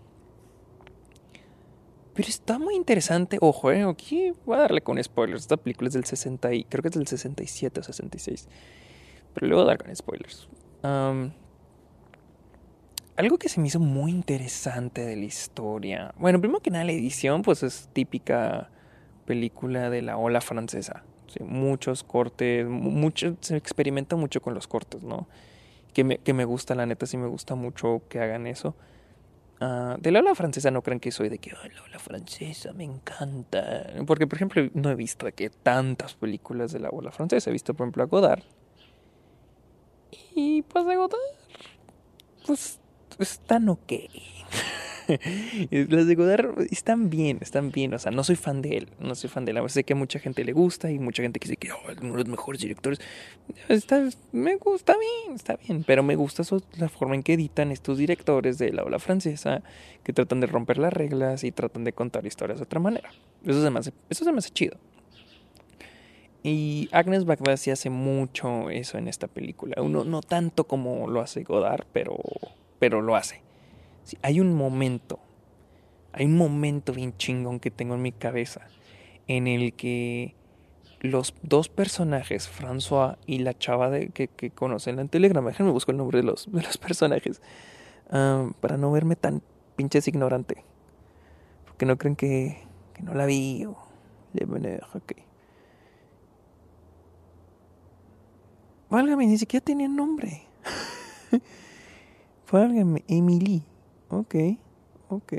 Pero 2.13 2.27
está 2.27 2.59
muy 2.59 2.75
interesante, 2.75 3.37
ojo, 3.39 3.71
eh, 3.71 3.83
aquí 3.83 4.33
voy 4.45 4.57
a 4.57 4.61
darle 4.61 4.81
con 4.81 5.01
spoilers. 5.01 5.43
Esta 5.43 5.57
película 5.57 5.87
es 5.87 5.93
del 5.93 6.03
60 6.03 6.53
y 6.53 6.63
creo 6.65 6.81
que 6.81 6.89
es 6.89 6.95
del 6.95 7.07
67 7.07 7.79
o 7.79 7.83
66. 7.83 8.49
Pero 9.33 9.47
le 9.47 9.53
voy 9.53 9.63
a 9.63 9.67
dar 9.67 9.77
con 9.77 9.95
spoilers. 9.95 10.49
algo 13.15 13.37
que 13.37 13.49
se 13.49 13.61
me 13.61 13.67
hizo 13.67 13.79
muy 13.79 14.11
interesante 14.11 15.05
de 15.05 15.15
la 15.15 15.25
historia. 15.25 16.13
Bueno, 16.17 16.41
primero 16.41 16.59
que 16.59 16.71
nada, 16.71 16.83
la 16.85 16.91
edición, 16.91 17.43
pues 17.43 17.61
es 17.61 17.87
típica 17.93 18.71
película 19.25 19.89
de 19.91 20.01
la 20.01 20.17
ola 20.17 20.41
francesa. 20.41 21.03
Muchos 21.39 22.03
cortes, 22.03 22.67
mucho, 22.67 23.35
se 23.41 23.57
experimenta 23.57 24.15
mucho 24.15 24.41
con 24.41 24.53
los 24.53 24.67
cortes, 24.67 25.03
¿no? 25.03 25.27
Que 25.93 26.03
me, 26.03 26.17
que 26.17 26.33
me 26.33 26.45
gusta, 26.45 26.75
la 26.75 26.85
neta, 26.85 27.05
sí 27.05 27.17
me 27.17 27.27
gusta 27.27 27.55
mucho 27.55 28.01
que 28.09 28.19
hagan 28.19 28.47
eso. 28.47 28.75
Ah, 29.63 29.95
de 29.99 30.09
la 30.11 30.19
ola 30.19 30.33
francesa 30.33 30.71
no 30.71 30.81
crean 30.81 30.99
que 30.99 31.11
soy 31.11 31.29
de 31.29 31.37
que 31.37 31.51
la 31.51 31.83
ola 31.83 31.99
francesa 31.99 32.73
me 32.73 32.83
encanta. 32.83 33.93
Porque, 34.07 34.25
por 34.25 34.37
ejemplo, 34.37 34.67
no 34.73 34.89
he 34.89 34.95
visto 34.95 35.27
que 35.35 35.51
tantas 35.51 36.15
películas 36.15 36.71
de 36.71 36.79
la 36.79 36.89
ola 36.89 37.11
francesa. 37.11 37.51
He 37.51 37.53
visto, 37.53 37.75
por 37.75 37.85
ejemplo, 37.85 38.01
a 38.01 38.07
Godard. 38.07 38.41
Y 40.33 40.63
pues 40.63 40.85
de 40.87 40.95
Godard, 40.95 41.19
pues 42.47 42.79
están 43.19 43.69
ok. 43.69 43.93
Las 45.71 46.07
de 46.07 46.15
Godard 46.15 46.61
están 46.71 47.09
bien, 47.09 47.39
están 47.41 47.71
bien. 47.71 47.93
O 47.93 47.99
sea, 47.99 48.11
no 48.11 48.23
soy 48.23 48.35
fan 48.35 48.61
de 48.61 48.77
él. 48.77 48.89
No 48.99 49.15
soy 49.15 49.29
fan 49.29 49.45
de 49.45 49.51
él. 49.51 49.69
Sé 49.69 49.83
que 49.83 49.93
a 49.93 49.95
mucha 49.95 50.19
gente 50.19 50.43
le 50.43 50.53
gusta 50.53 50.91
y 50.91 50.99
mucha 50.99 51.23
gente 51.23 51.39
que 51.39 51.47
dice 51.47 51.57
que 51.57 51.71
oh, 51.71 51.77
uno 52.01 52.13
de 52.13 52.19
los 52.19 52.27
mejores 52.27 52.61
directores. 52.61 52.99
Está, 53.67 54.07
me 54.31 54.55
gusta 54.57 54.95
bien, 54.97 55.35
está 55.35 55.55
bien. 55.55 55.83
Pero 55.83 56.03
me 56.03 56.15
gusta 56.15 56.43
la 56.77 56.89
forma 56.89 57.15
en 57.15 57.23
que 57.23 57.33
editan 57.33 57.71
estos 57.71 57.97
directores 57.97 58.57
de 58.57 58.71
la 58.71 58.83
ola 58.83 58.99
francesa 58.99 59.63
que 60.03 60.13
tratan 60.13 60.39
de 60.39 60.47
romper 60.47 60.77
las 60.77 60.93
reglas 60.93 61.43
y 61.43 61.51
tratan 61.51 61.83
de 61.83 61.93
contar 61.93 62.25
historias 62.25 62.59
de 62.59 62.63
otra 62.63 62.79
manera. 62.79 63.11
Eso 63.45 63.61
se 63.61 63.69
me 63.69 63.79
hace, 63.79 63.93
eso 64.09 64.23
se 64.23 64.31
me 64.31 64.41
chido. 64.41 64.77
Y 66.43 66.89
Agnes 66.91 67.25
Bagdad 67.25 67.57
sí 67.57 67.69
hace 67.69 67.91
mucho 67.91 68.71
eso 68.71 68.97
en 68.97 69.07
esta 69.07 69.27
película. 69.27 69.79
Uno, 69.79 70.03
no 70.03 70.21
tanto 70.21 70.63
como 70.63 71.07
lo 71.07 71.21
hace 71.21 71.43
Godard, 71.43 71.85
pero, 71.93 72.17
pero 72.79 73.01
lo 73.01 73.15
hace 73.15 73.41
hay 74.21 74.39
un 74.39 74.53
momento, 74.53 75.19
hay 76.13 76.25
un 76.25 76.37
momento 76.37 76.93
bien 76.93 77.15
chingón 77.17 77.59
que 77.59 77.71
tengo 77.71 77.95
en 77.95 78.01
mi 78.01 78.11
cabeza 78.11 78.61
en 79.27 79.47
el 79.47 79.73
que 79.73 80.35
los 80.99 81.33
dos 81.41 81.69
personajes, 81.69 82.49
François 82.49 83.17
y 83.25 83.39
la 83.39 83.57
chava 83.57 83.89
de, 83.89 84.09
que, 84.09 84.51
conocen 84.51 84.99
en 84.99 85.09
Telegram, 85.09 85.45
déjenme 85.45 85.71
buscar 85.71 85.93
el 85.93 85.97
nombre 85.97 86.19
de 86.19 86.23
los, 86.23 86.51
de 86.51 86.61
los 86.61 86.77
personajes, 86.77 87.41
ah, 88.09 88.49
para 88.59 88.77
no 88.77 88.91
verme 88.91 89.15
tan 89.15 89.41
pinches 89.75 90.07
ignorante. 90.07 90.63
Porque 91.65 91.85
no 91.85 91.97
creen 91.97 92.15
que, 92.15 92.61
que 92.93 93.01
no 93.03 93.13
la 93.13 93.25
vi 93.25 93.65
o 93.65 93.77
le 94.33 94.79
ok. 94.93 95.13
Válgame, 98.89 99.25
ni 99.25 99.37
siquiera 99.37 99.63
tenía 99.63 99.87
nombre. 99.87 100.43
Válgame, 102.51 103.03
Emily. 103.07 103.63
Ok, 104.11 104.35
ok. 105.07 105.33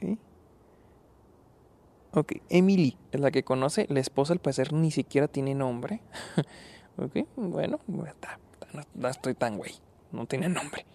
Ok, 2.14 2.32
Emily 2.48 2.96
es 3.10 3.20
la 3.20 3.30
que 3.30 3.42
conoce. 3.42 3.86
La 3.90 4.00
esposa, 4.00 4.32
al 4.32 4.38
parecer, 4.38 4.72
ni 4.72 4.90
siquiera 4.90 5.28
tiene 5.28 5.54
nombre. 5.54 6.00
ok, 6.96 7.26
bueno, 7.36 7.80
no, 7.86 9.08
estoy 9.08 9.34
tan 9.34 9.58
güey. 9.58 9.72
No 10.10 10.26
tiene 10.26 10.48
nombre. 10.48 10.86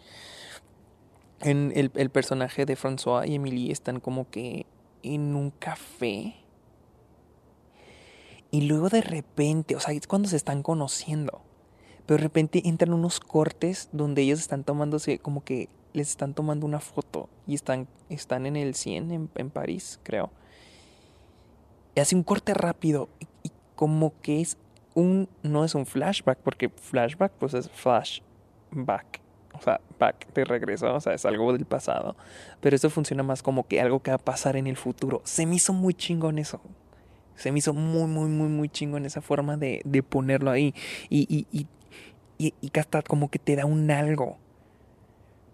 En 1.41 1.71
el, 1.75 1.91
el 1.93 2.09
personaje 2.09 2.65
de 2.65 2.75
François 2.75 3.27
y 3.27 3.35
Emily 3.35 3.71
están 3.71 3.99
como 3.99 4.27
que 4.29 4.65
en 5.03 5.35
un 5.35 5.51
café. 5.51 6.35
Y 8.49 8.61
luego 8.61 8.89
de 8.89 9.01
repente, 9.01 9.75
o 9.75 9.79
sea, 9.79 9.93
es 9.93 10.07
cuando 10.07 10.29
se 10.29 10.35
están 10.35 10.63
conociendo. 10.63 11.41
Pero 12.07 12.17
de 12.17 12.23
repente 12.23 12.67
entran 12.67 12.93
unos 12.93 13.19
cortes 13.19 13.89
donde 13.91 14.23
ellos 14.23 14.39
están 14.39 14.63
tomándose 14.63 15.19
como 15.19 15.43
que 15.43 15.69
les 15.97 16.09
están 16.09 16.33
tomando 16.33 16.65
una 16.65 16.79
foto 16.79 17.27
y 17.45 17.55
están, 17.55 17.87
están 18.09 18.45
en 18.45 18.55
el 18.55 18.75
100 18.75 19.11
en, 19.11 19.29
en 19.35 19.49
París, 19.49 19.99
creo. 20.03 20.31
Y 21.95 21.99
hace 21.99 22.15
un 22.15 22.23
corte 22.23 22.53
rápido 22.53 23.09
y, 23.19 23.51
como 23.75 24.13
que 24.21 24.41
es 24.41 24.57
un, 24.95 25.29
no 25.43 25.63
es 25.63 25.75
un 25.75 25.85
flashback, 25.85 26.39
porque 26.39 26.69
flashback 26.69 27.31
pues 27.33 27.53
es 27.53 27.69
flashback. 27.69 29.21
O 29.53 29.61
sea, 29.61 29.81
back 29.97 30.31
de 30.33 30.45
regreso, 30.45 30.93
o 30.93 30.99
sea, 30.99 31.13
es 31.13 31.25
algo 31.25 31.51
del 31.53 31.65
pasado. 31.65 32.15
Pero 32.61 32.75
eso 32.75 32.89
funciona 32.91 33.23
más 33.23 33.41
como 33.41 33.67
que 33.67 33.81
algo 33.81 34.01
que 34.01 34.11
va 34.11 34.15
a 34.15 34.19
pasar 34.19 34.55
en 34.55 34.67
el 34.67 34.77
futuro. 34.77 35.21
Se 35.25 35.47
me 35.47 35.55
hizo 35.55 35.73
muy 35.73 35.95
chingón 35.95 36.37
eso. 36.37 36.61
Se 37.35 37.51
me 37.51 37.59
hizo 37.59 37.73
muy, 37.73 38.07
muy, 38.07 38.29
muy, 38.29 38.49
muy 38.49 38.69
chingón 38.69 39.05
esa 39.05 39.21
forma 39.21 39.57
de, 39.57 39.81
de 39.83 40.03
ponerlo 40.03 40.51
ahí. 40.51 40.75
Y, 41.09 41.21
y, 41.27 41.47
y, 41.51 41.67
y, 42.37 42.53
y 42.61 42.79
hasta 42.79 43.01
como 43.01 43.29
que 43.29 43.39
te 43.39 43.55
da 43.55 43.65
un 43.65 43.89
algo 43.89 44.37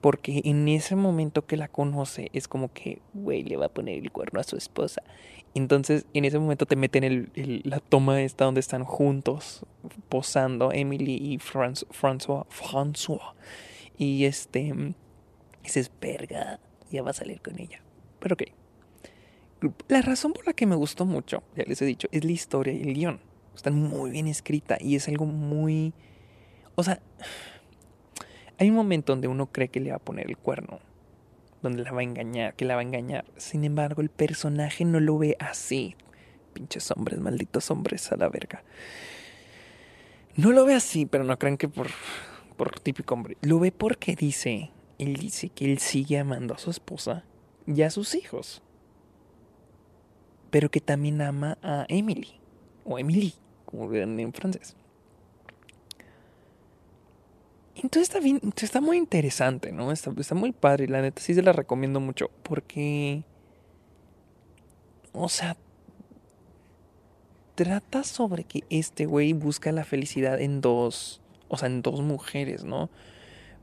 porque 0.03 0.41
en 0.43 0.67
ese 0.67 0.98
momento 0.98 1.45
que 1.45 1.55
la 1.55 1.69
conoce 1.69 2.29
es 2.33 2.50
como 2.50 2.74
que, 2.74 3.01
güey, 3.13 3.41
le 3.43 3.55
va 3.55 3.67
a 3.67 3.69
poner 3.69 4.00
el 4.00 4.12
cuerno 4.12 4.41
a 4.41 4.43
su 4.43 4.57
esposa. 4.57 5.01
Entonces, 5.53 6.05
en 6.13 6.25
ese 6.25 6.39
momento 6.39 6.65
te 6.65 6.75
meten 6.75 7.05
el, 7.05 7.62
la 7.63 7.79
toma 7.79 8.22
esta 8.22 8.43
donde 8.43 8.60
están 8.60 8.83
juntos, 8.83 9.65
posando, 10.10 10.74
Emily 10.74 11.13
y 11.15 11.38
François. 11.38 12.45
François. 12.50 13.33
Y 13.98 14.25
este, 14.25 14.74
dices, 15.63 15.89
verga, 16.01 16.60
ya 16.91 17.01
va 17.01 17.12
a 17.12 17.13
salir 17.13 17.39
con 17.39 17.57
ella. 17.57 17.81
Pero 18.19 18.33
ok. 18.33 18.43
La 19.88 20.01
razón 20.01 20.33
por 20.33 20.45
la 20.45 20.51
que 20.51 20.65
me 20.65 20.75
gustó 20.75 21.05
mucho, 21.05 21.43
ya 21.55 21.63
les 21.65 21.81
he 21.81 21.86
dicho, 21.86 22.10
es 22.12 22.25
la 22.25 22.31
historia 22.33 22.74
y 22.74 22.81
el 22.81 22.93
guion. 22.93 23.22
Están 23.55 23.75
muy 23.75 24.12
bien 24.12 24.27
escrita 24.27 24.75
y 24.81 24.98
es 24.98 25.07
algo 25.07 25.25
muy... 25.27 25.93
O 26.75 26.83
sea, 26.83 27.00
hay 28.57 28.69
un 28.69 28.75
momento 28.75 29.13
donde 29.13 29.27
uno 29.27 29.48
cree 29.48 29.69
que 29.69 29.79
le 29.79 29.91
va 29.91 29.98
a 29.98 30.00
poner 30.00 30.27
el 30.27 30.38
cuerno, 30.38 30.79
donde 31.62 31.83
la 31.83 31.91
va 31.91 32.01
a 32.01 32.03
engañar, 32.03 32.55
que 32.55 32.65
la 32.65 32.75
va 32.75 32.81
a 32.81 32.83
engañar. 32.83 33.25
Sin 33.38 33.63
embargo, 33.63 34.01
el 34.01 34.10
personaje 34.10 34.86
no 34.86 35.00
lo 35.00 35.17
ve 35.17 35.36
así. 35.39 35.95
Pinches 36.53 36.91
hombres, 36.91 37.19
malditos 37.19 37.72
hombres 37.72 38.12
a 38.12 38.17
la 38.17 38.29
verga. 38.29 38.63
No 40.36 40.51
lo 40.51 40.65
ve 40.65 40.75
así, 40.75 41.05
pero 41.05 41.24
no 41.24 41.38
crean 41.38 41.57
que 41.57 41.67
por, 41.67 41.88
por 42.57 42.79
típico 42.79 43.13
hombre. 43.13 43.38
Lo 43.41 43.60
ve 43.60 43.72
porque 43.72 44.15
dice, 44.15 44.72
él 44.98 45.15
dice 45.15 45.50
que 45.50 45.65
él 45.65 45.79
sigue 45.79 46.19
amando 46.19 46.53
a 46.53 46.57
su 46.57 46.69
esposa 46.69 47.24
y 47.65 47.81
a 47.81 47.89
sus 47.89 48.15
hijos. 48.15 48.62
Pero 50.51 50.69
que 50.69 50.81
también 50.81 51.22
ama 51.22 51.57
a 51.63 51.86
Emily, 51.89 52.39
o 52.83 53.00
Emily, 53.00 53.33
como 53.65 53.88
ven 53.88 54.19
en 54.19 54.33
francés. 54.33 54.75
Entonces 57.75 58.10
está 58.10 58.20
bien, 58.20 58.39
está 58.62 58.82
muy 58.82 58.98
interesante, 58.98 59.72
¿no? 59.72 59.92
Está, 59.92 60.12
está 60.18 60.36
muy 60.36 60.51
padre, 60.51 60.88
la 60.88 61.01
neta 61.01 61.22
sí 61.22 61.34
se 61.34 61.42
la 61.42 61.53
recomiendo 61.53 62.00
mucho 62.00 62.30
porque, 62.44 63.24
o 65.12 65.27
sea, 65.27 65.58
trata 67.56 68.03
sobre 68.03 68.44
que 68.44 68.63
este 68.70 69.06
güey 69.06 69.34
busca 69.34 69.72
la 69.72 69.86
felicidad 69.86 70.39
en 70.39 70.62
dos, 70.62 71.22
o 71.48 71.58
sea, 71.58 71.68
en 71.68 71.82
dos 71.82 72.01
mujeres, 72.01 72.63
¿no? 72.63 72.89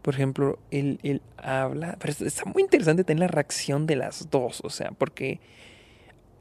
Por 0.02 0.14
ejemplo, 0.14 0.59
él, 0.71 0.99
él 1.02 1.23
habla, 1.37 1.97
pero 2.00 2.12
está 2.26 2.45
muy 2.47 2.62
interesante 2.62 3.05
tener 3.05 3.21
la 3.21 3.29
reacción 3.29 3.87
de 3.87 3.97
las 3.97 4.29
dos, 4.31 4.61
o 4.64 4.71
sea, 4.71 4.90
porque 4.93 5.40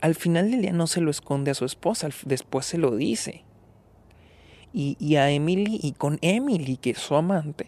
al 0.01 0.15
final 0.15 0.49
del 0.49 0.61
día 0.61 0.73
no 0.73 0.87
se 0.87 1.01
lo 1.01 1.11
esconde 1.11 1.51
a 1.51 1.55
su 1.55 1.65
esposa, 1.65 2.09
después 2.25 2.65
se 2.65 2.77
lo 2.79 2.95
dice 2.95 3.43
y, 4.73 5.15
a 5.15 5.29
Emily 5.31 5.79
y 5.81 5.93
con 5.93 6.19
Emily, 6.21 6.77
que 6.77 6.91
es 6.91 6.99
su 6.99 7.15
amante, 7.15 7.67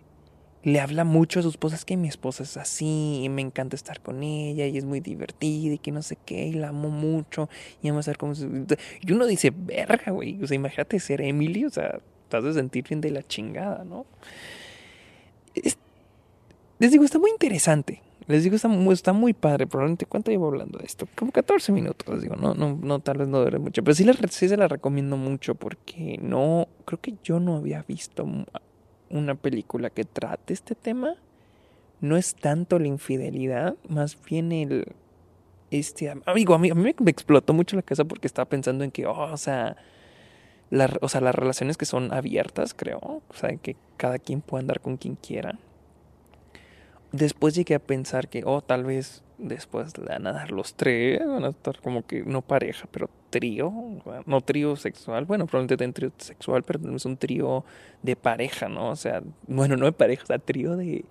le 0.64 0.80
habla 0.80 1.04
mucho 1.04 1.40
a 1.40 1.44
sus 1.44 1.54
esposas 1.54 1.86
que 1.86 1.98
mi 1.98 2.08
esposa 2.08 2.44
es 2.44 2.56
así 2.58 3.22
y 3.24 3.30
me 3.30 3.42
encanta 3.42 3.76
estar 3.76 4.00
con 4.00 4.22
ella 4.22 4.68
y 4.68 4.78
es 4.78 4.86
muy 4.86 5.00
divertida 5.00 5.74
y 5.74 5.78
que 5.80 5.92
no 5.92 6.04
sé 6.04 6.18
qué 6.24 6.48
y 6.48 6.54
la 6.54 6.70
amo 6.70 6.90
mucho 6.90 7.50
y 7.82 7.90
vamos 7.90 8.08
a 8.08 8.12
ver 8.12 8.18
cómo 8.20 8.34
y 8.34 9.12
uno 9.12 9.26
dice 9.26 9.52
verga 9.56 10.12
güey 10.12 10.42
o 10.44 10.46
sea 10.46 10.54
imagínate 10.54 11.00
ser 11.00 11.22
Emily 11.22 11.66
o 11.66 11.72
sea 11.72 12.00
estás 12.26 12.44
de 12.44 12.54
sentir 12.54 12.88
bien 12.88 13.02
de 13.02 13.10
la 13.10 13.24
chingada 13.24 13.84
no 13.84 14.06
les 16.78 16.92
digo 16.92 17.04
está 17.04 17.18
muy 17.18 17.32
interesante 17.32 18.04
les 18.28 18.44
digo, 18.44 18.56
está 18.56 18.68
muy, 18.68 18.94
está 18.94 19.14
muy 19.14 19.34
padre. 19.34 19.68
Probablemente, 19.68 20.06
¿cuánto 20.06 20.32
llevo 20.32 20.48
hablando 20.48 20.80
de 20.80 20.86
esto? 20.86 21.08
Como 21.16 21.32
14 21.32 21.72
minutos, 21.72 22.08
les 22.14 22.22
digo. 22.22 22.36
No, 22.36 22.54
no, 22.54 22.78
no, 22.82 23.00
tal 23.00 23.18
vez 23.18 23.28
no 23.28 23.40
dure 23.40 23.60
mucho. 23.60 23.84
Pero 23.84 23.96
sí, 23.96 24.06
sí 24.30 24.50
se 24.50 24.58
la 24.58 24.68
recomiendo 24.68 25.18
mucho 25.18 25.56
porque 25.56 26.18
no, 26.22 26.68
creo 26.86 27.00
que 27.02 27.16
yo 27.24 27.40
no 27.40 27.58
había 27.58 27.84
visto 27.84 28.28
una 29.10 29.36
película 29.36 29.90
que 29.90 30.04
trate 30.06 30.54
este 30.54 30.76
tema 30.76 31.16
no 32.02 32.18
es 32.18 32.36
tanto 32.36 32.80
la 32.80 32.88
infidelidad, 32.88 33.76
más 33.88 34.18
bien 34.26 34.52
el... 34.52 34.94
Este, 35.70 36.14
amigo, 36.26 36.54
a 36.54 36.58
mí, 36.58 36.70
a 36.70 36.76
mí 36.76 36.94
me 37.00 37.12
explotó 37.12 37.54
mucho 37.54 37.78
la 37.78 37.82
cabeza 37.82 38.04
porque 38.04 38.28
estaba 38.28 38.50
pensando 38.50 38.84
en 38.84 38.92
que, 38.92 39.06
oh, 39.06 39.32
o 39.32 39.38
sea, 39.38 39.78
o 41.00 41.08
sea, 41.08 41.22
las 41.22 41.34
relaciones 41.36 41.78
que 41.78 41.86
son 41.86 42.14
abiertas, 42.14 42.74
creo, 42.74 43.00
o 43.00 43.34
sea, 43.34 43.56
que 43.56 43.78
cada 43.96 44.20
quien 44.20 44.42
puede 44.42 44.62
andar 44.62 44.82
con 44.82 44.98
quien 44.98 45.16
quiera. 45.16 45.60
Después 47.12 47.56
llegué 47.56 47.76
a 47.76 47.80
pensar 47.80 48.30
que, 48.30 48.44
oh, 48.46 48.62
tal 48.62 48.84
vez 48.84 49.24
después 49.38 49.98
le 49.98 50.06
van 50.06 50.28
a 50.28 50.32
dar 50.32 50.52
los 50.52 50.76
tres, 50.76 51.26
van 51.26 51.44
a 51.44 51.50
estar 51.50 51.80
como 51.82 52.06
que 52.06 52.24
no 52.24 52.42
pareja, 52.42 52.88
pero 52.92 53.10
trío, 53.30 53.74
no 54.26 54.42
trío 54.42 54.76
sexual, 54.76 55.26
bueno, 55.26 55.48
probablemente 55.48 55.84
en 55.84 55.94
trío 55.94 56.12
sexual, 56.18 56.64
pero 56.64 56.96
es 56.96 57.06
un 57.06 57.18
trío 57.18 57.66
de 58.04 58.16
pareja, 58.16 58.70
¿no? 58.70 58.90
O 58.90 58.96
sea, 58.96 59.24
bueno, 59.48 59.78
no 59.78 59.86
de 59.86 59.92
pareja, 59.92 60.24
o 60.24 60.26
sea, 60.28 60.38
trío 60.38 60.78
de, 60.78 61.06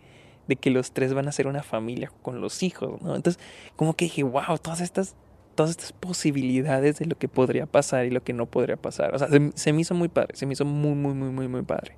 de 0.46 0.56
que 0.56 0.70
los 0.70 0.92
tres 0.92 1.12
van 1.12 1.28
a 1.28 1.32
ser 1.32 1.46
una 1.46 1.62
familia 1.62 2.12
con 2.22 2.40
los 2.40 2.62
hijos, 2.62 3.02
¿no? 3.02 3.16
Entonces, 3.16 3.42
como 3.76 3.94
que 3.94 4.06
dije, 4.06 4.22
wow, 4.22 4.58
todas 4.62 4.80
estas 4.80 5.16
todas 5.54 5.72
estas 5.72 5.92
posibilidades 5.92 6.98
de 6.98 7.06
lo 7.06 7.18
que 7.18 7.28
podría 7.28 7.66
pasar 7.66 8.06
y 8.06 8.10
lo 8.10 8.22
que 8.22 8.32
no 8.32 8.46
podría 8.46 8.76
pasar. 8.76 9.14
O 9.14 9.18
sea, 9.18 9.28
se, 9.28 9.72
me 9.72 9.80
hizo 9.80 9.94
muy 9.94 10.08
padre, 10.08 10.34
se 10.34 10.46
me 10.46 10.54
hizo 10.54 10.64
muy, 10.64 10.94
muy, 10.94 11.12
muy, 11.12 11.30
muy, 11.30 11.48
muy 11.48 11.62
padre. 11.62 11.96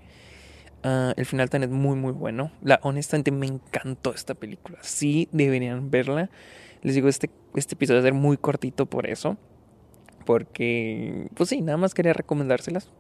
Uh, 0.85 1.13
el 1.17 1.27
final 1.27 1.49
también 1.49 1.71
es 1.71 1.77
muy, 1.77 1.97
muy 1.97 2.13
bueno. 2.13 2.51
La, 2.63 2.81
honestamente 2.83 3.31
me 3.31 3.47
encantó 3.47 4.13
esta 4.13 4.35
película. 4.35 4.79
Sí, 4.83 5.29
deberían 5.33 5.91
verla. 5.91 6.31
Les 6.83 6.95
digo, 6.95 7.09
este, 7.09 7.31
este 7.55 7.75
episodio 7.75 8.01
va 8.01 8.05
a 8.05 8.11
ser 8.11 8.15
muy 8.15 8.37
cortito 8.37 8.87
por 8.87 9.07
eso. 9.07 9.37
Porque, 10.27 11.29
pues 11.35 11.49
sí, 11.49 11.61
nada 11.61 11.79
más 11.79 11.95
quería 11.95 12.13
recomendárselas. 12.13 12.91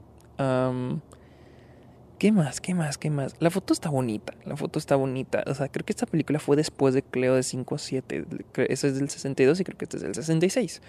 ¿Qué 2.19 2.31
más? 2.31 2.61
¿Qué 2.61 2.73
más? 2.75 2.99
¿Qué 2.99 3.11
más? 3.11 3.35
La 3.41 3.51
foto 3.51 3.73
está 3.73 3.89
bonita. 3.91 4.35
La 4.45 4.57
foto 4.57 4.79
está 4.79 4.95
bonita. 4.95 5.43
O 5.49 5.55
sea, 5.55 5.69
creo 5.69 5.85
que 5.85 5.93
esta 5.93 6.07
película 6.07 6.39
fue 6.39 6.55
después 6.55 6.95
de 6.95 7.03
Cleo 7.03 7.35
de 7.35 7.43
5 7.43 7.75
a 7.75 7.79
7. 7.79 8.25
Esa 8.69 8.87
es 8.87 8.97
del 8.97 9.11
62 9.11 9.59
y 9.59 9.65
creo 9.65 9.77
que 9.77 9.87
este 9.87 9.97
es 9.97 10.03
del 10.05 10.15
66. 10.15 10.83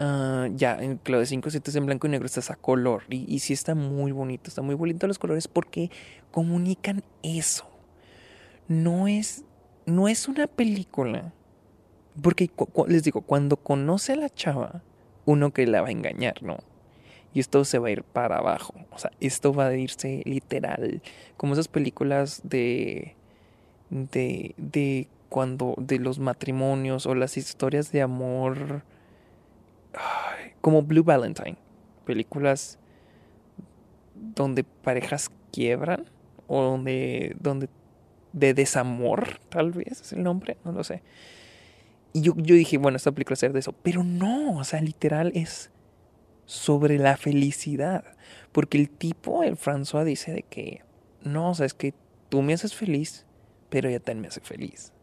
Uh, 0.00 0.54
ya, 0.56 0.76
en 0.82 0.98
Cleo 0.98 1.20
de 1.20 1.26
5 1.26 1.48
a 1.48 1.50
7 1.52 1.70
es 1.70 1.76
en 1.76 1.86
blanco 1.86 2.06
y 2.06 2.10
negro. 2.10 2.26
Está 2.26 2.52
a 2.52 2.56
color. 2.56 3.02
Y, 3.08 3.32
y 3.32 3.38
sí 3.40 3.52
está 3.52 3.74
muy 3.74 4.12
bonito. 4.12 4.48
Está 4.48 4.62
muy 4.62 4.74
bonito 4.74 5.06
los 5.06 5.18
colores 5.18 5.48
porque 5.48 5.90
comunican 6.30 7.02
eso. 7.22 7.68
No 8.68 9.08
es, 9.08 9.44
no 9.86 10.08
es 10.08 10.28
una 10.28 10.46
película. 10.46 11.32
Porque 12.20 12.50
les 12.88 13.02
digo, 13.02 13.22
cuando 13.22 13.56
conoce 13.56 14.12
a 14.12 14.16
la 14.16 14.30
chava, 14.30 14.82
uno 15.24 15.52
que 15.52 15.66
la 15.66 15.82
va 15.82 15.88
a 15.88 15.92
engañar, 15.92 16.42
¿no? 16.42 16.58
y 17.34 17.40
esto 17.40 17.64
se 17.64 17.78
va 17.78 17.88
a 17.88 17.90
ir 17.90 18.04
para 18.04 18.38
abajo. 18.38 18.74
O 18.92 18.98
sea, 18.98 19.10
esto 19.20 19.52
va 19.52 19.66
a 19.66 19.76
irse 19.76 20.22
literal. 20.24 21.02
Como 21.36 21.52
esas 21.52 21.68
películas 21.68 22.40
de. 22.44 23.16
de. 23.90 24.54
de 24.56 25.08
cuando. 25.28 25.74
de 25.76 25.98
los 25.98 26.20
matrimonios 26.20 27.06
o 27.06 27.14
las 27.16 27.36
historias 27.36 27.90
de 27.90 28.02
amor. 28.02 28.84
Como 30.60 30.82
Blue 30.82 31.04
Valentine. 31.04 31.56
Películas 32.04 32.78
donde 34.14 34.64
parejas 34.64 35.30
quiebran. 35.52 36.06
O 36.46 36.62
donde. 36.62 37.36
donde. 37.40 37.68
de 38.32 38.54
desamor, 38.54 39.38
tal 39.48 39.72
vez 39.72 40.00
es 40.00 40.12
el 40.12 40.22
nombre, 40.22 40.56
no 40.64 40.72
lo 40.72 40.84
sé. 40.84 41.02
Y 42.12 42.20
yo, 42.20 42.34
yo 42.36 42.54
dije, 42.54 42.78
bueno, 42.78 42.96
esta 42.96 43.12
película 43.12 43.36
ser 43.36 43.52
de 43.52 43.58
eso. 43.58 43.72
Pero 43.82 44.04
no, 44.04 44.58
o 44.58 44.64
sea, 44.64 44.80
literal 44.80 45.32
es 45.34 45.70
sobre 46.46 46.98
la 46.98 47.16
felicidad. 47.16 48.04
Porque 48.52 48.78
el 48.78 48.88
tipo, 48.88 49.42
el 49.42 49.56
François, 49.56 50.04
dice 50.04 50.32
de 50.32 50.42
que, 50.42 50.82
no, 51.22 51.50
o 51.50 51.54
sea, 51.54 51.66
es 51.66 51.74
que 51.74 51.92
tú 52.28 52.42
me 52.42 52.52
haces 52.52 52.74
feliz, 52.74 53.26
pero 53.68 53.88
ella 53.88 54.00
también 54.00 54.22
me 54.22 54.28
hace 54.28 54.40
feliz. 54.40 54.93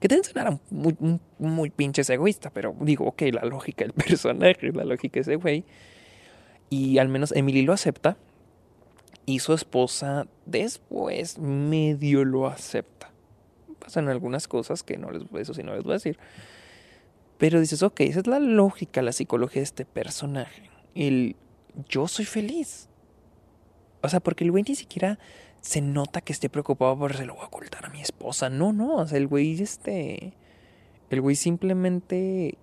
Que 0.00 0.22
sonara 0.24 0.58
muy, 0.70 0.96
muy, 0.98 1.20
muy 1.38 1.70
pinches 1.70 2.08
egoísta, 2.08 2.50
pero 2.50 2.74
digo, 2.80 3.04
ok, 3.04 3.22
la 3.32 3.44
lógica 3.44 3.84
del 3.84 3.92
personaje, 4.06 4.72
la 4.72 4.84
lógica 4.84 5.14
de 5.14 5.20
ese 5.20 5.36
güey. 5.36 5.64
Y 6.70 6.98
al 6.98 7.08
menos 7.08 7.32
Emily 7.32 7.62
lo 7.62 7.74
acepta. 7.74 8.16
Y 9.26 9.40
su 9.40 9.52
esposa 9.52 10.26
después 10.46 11.38
medio 11.38 12.24
lo 12.24 12.46
acepta. 12.46 13.10
Pasan 13.78 14.08
algunas 14.08 14.48
cosas 14.48 14.82
que 14.82 14.96
no 14.96 15.10
les, 15.10 15.22
eso 15.38 15.52
sí 15.52 15.62
no 15.62 15.74
les 15.74 15.84
voy 15.84 15.92
a 15.92 15.94
decir. 15.94 16.18
Pero 17.36 17.60
dices, 17.60 17.82
ok, 17.82 18.00
esa 18.00 18.20
es 18.20 18.26
la 18.26 18.40
lógica, 18.40 19.02
la 19.02 19.12
psicología 19.12 19.60
de 19.60 19.64
este 19.64 19.84
personaje. 19.84 20.70
El 20.94 21.36
yo 21.88 22.08
soy 22.08 22.24
feliz. 22.24 22.88
O 24.02 24.08
sea, 24.08 24.20
porque 24.20 24.44
el 24.44 24.50
güey 24.50 24.64
ni 24.66 24.74
siquiera 24.74 25.18
se 25.60 25.80
nota 25.80 26.20
que 26.20 26.32
esté 26.32 26.48
preocupado 26.48 26.98
por 26.98 27.16
se 27.16 27.26
lo 27.26 27.34
voy 27.34 27.44
a 27.44 27.46
ocultar 27.46 27.86
a 27.86 27.90
mi 27.90 28.00
esposa. 28.00 28.48
No, 28.48 28.72
no. 28.72 28.96
O 28.96 29.06
sea, 29.06 29.18
el 29.18 29.26
güey, 29.26 29.60
este. 29.60 30.32
El 31.10 31.20
güey 31.20 31.36
simplemente. 31.36 32.56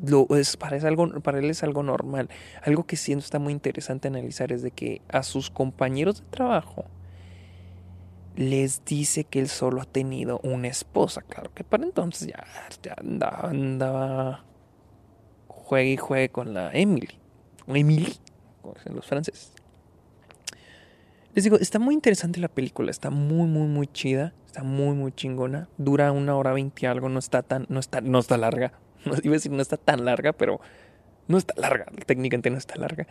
Lo, 0.00 0.28
es, 0.36 0.56
para, 0.56 0.76
algo, 0.86 1.06
él 1.06 1.50
es 1.50 1.64
algo 1.64 1.82
normal. 1.82 2.28
Algo 2.62 2.84
que 2.84 2.96
siento 2.96 3.24
está 3.24 3.40
muy 3.40 3.52
interesante 3.52 4.06
analizar 4.06 4.52
es 4.52 4.62
de 4.62 4.70
que 4.70 5.02
a 5.08 5.24
sus 5.24 5.50
compañeros 5.50 6.20
de 6.20 6.26
trabajo 6.30 6.84
les 8.36 8.84
dice 8.84 9.24
que 9.24 9.40
él 9.40 9.48
solo 9.48 9.80
ha 9.80 9.84
tenido 9.84 10.38
una 10.44 10.68
esposa. 10.68 11.22
Claro 11.22 11.52
que 11.52 11.64
para 11.64 11.82
entonces 11.82 12.28
ya, 12.28 12.44
andaba, 12.96 13.48
andaba 13.48 14.44
juegue 15.48 15.92
y 15.92 15.96
juegue 15.96 16.28
con 16.28 16.54
la 16.54 16.70
Emily. 16.72 17.18
Emily, 17.66 18.14
como 18.62 18.74
dicen 18.74 18.94
los 18.94 19.06
franceses. 19.06 19.52
Les 21.38 21.44
digo, 21.44 21.56
está 21.56 21.78
muy 21.78 21.94
interesante 21.94 22.40
la 22.40 22.48
película, 22.48 22.90
está 22.90 23.10
muy, 23.10 23.46
muy, 23.46 23.68
muy 23.68 23.86
chida, 23.86 24.34
está 24.46 24.64
muy, 24.64 24.96
muy 24.96 25.12
chingona. 25.12 25.68
Dura 25.78 26.10
una 26.10 26.34
hora 26.34 26.52
veinte 26.52 26.88
algo, 26.88 27.08
no 27.08 27.20
está 27.20 27.44
tan, 27.44 27.64
no 27.68 27.78
está, 27.78 28.00
no 28.00 28.18
está 28.18 28.36
larga. 28.36 28.72
No 29.04 29.12
iba 29.22 29.34
a 29.34 29.38
decir 29.38 29.52
no 29.52 29.62
está 29.62 29.76
tan 29.76 30.04
larga, 30.04 30.32
pero 30.32 30.60
no 31.28 31.38
está 31.38 31.54
larga, 31.56 31.86
técnicamente 32.06 32.50
no 32.50 32.58
está 32.58 32.74
larga. 32.74 33.06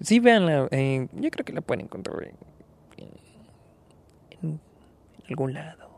Sí, 0.00 0.20
véanla, 0.20 0.68
eh, 0.70 1.08
yo 1.14 1.30
creo 1.32 1.44
que 1.44 1.52
la 1.52 1.60
pueden 1.60 1.86
encontrar 1.86 2.32
en 4.40 4.60
algún 5.28 5.54
lado. 5.54 5.90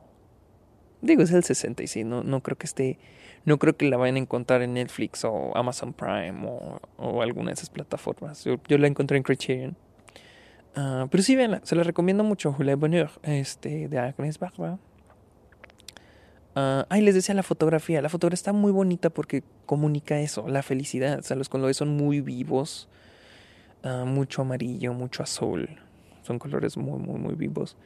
Digo, 1.03 1.23
es 1.23 1.31
el 1.31 1.44
66, 1.44 2.07
no, 2.07 2.23
no 2.23 2.42
creo 2.42 2.57
que 2.57 2.64
esté, 2.64 2.99
no 3.44 3.59
creo 3.59 3.77
que 3.77 3.87
la 3.87 3.99
vayan 3.99 4.16
a 4.16 4.20
encontrar 4.20 4.62
en 4.62 4.73
Netflix 4.73 5.27
o 5.27 5.55
Amazon 5.55 5.92
Prime 5.92 6.40
o, 6.96 7.20
alguna 7.20 7.51
de 7.51 7.55
esas 7.57 7.68
plataformas. 7.68 8.44
Yo, 8.44 8.79
la 8.79 8.87
encontré 8.87 9.18
en 9.18 9.25
Criterion. 9.25 9.77
Uh, 10.76 11.09
pero 11.11 11.22
sí, 11.22 11.35
véanla, 11.37 11.61
se 11.64 11.74
la 11.74 11.83
recomiendo 11.83 12.22
mucho, 12.22 12.52
Julia 12.52 12.76
Bonheur, 12.76 13.11
este, 13.22 13.88
de 13.88 13.98
Agnes 13.98 14.38
Barba. 14.38 14.78
Uh, 16.56 16.85
ay, 16.88 17.02
les 17.02 17.14
decía 17.14 17.35
la 17.35 17.42
fotografía. 17.42 18.02
La 18.02 18.09
fotografía 18.09 18.35
está 18.35 18.52
muy 18.52 18.72
bonita 18.72 19.11
porque 19.11 19.42
comunica 19.66 20.20
eso, 20.20 20.48
la 20.48 20.62
felicidad. 20.62 21.18
O 21.18 21.22
sea, 21.22 21.37
los 21.37 21.48
colores 21.48 21.76
son 21.76 21.96
muy 21.96 22.20
vivos. 22.20 22.88
Uh, 23.85 24.04
mucho 24.04 24.42
amarillo, 24.42 24.92
mucho 24.92 25.22
azul. 25.22 25.68
Son 26.22 26.38
colores 26.38 26.76
muy, 26.76 26.98
muy, 26.98 27.18
muy 27.18 27.35
vivos. 27.35 27.76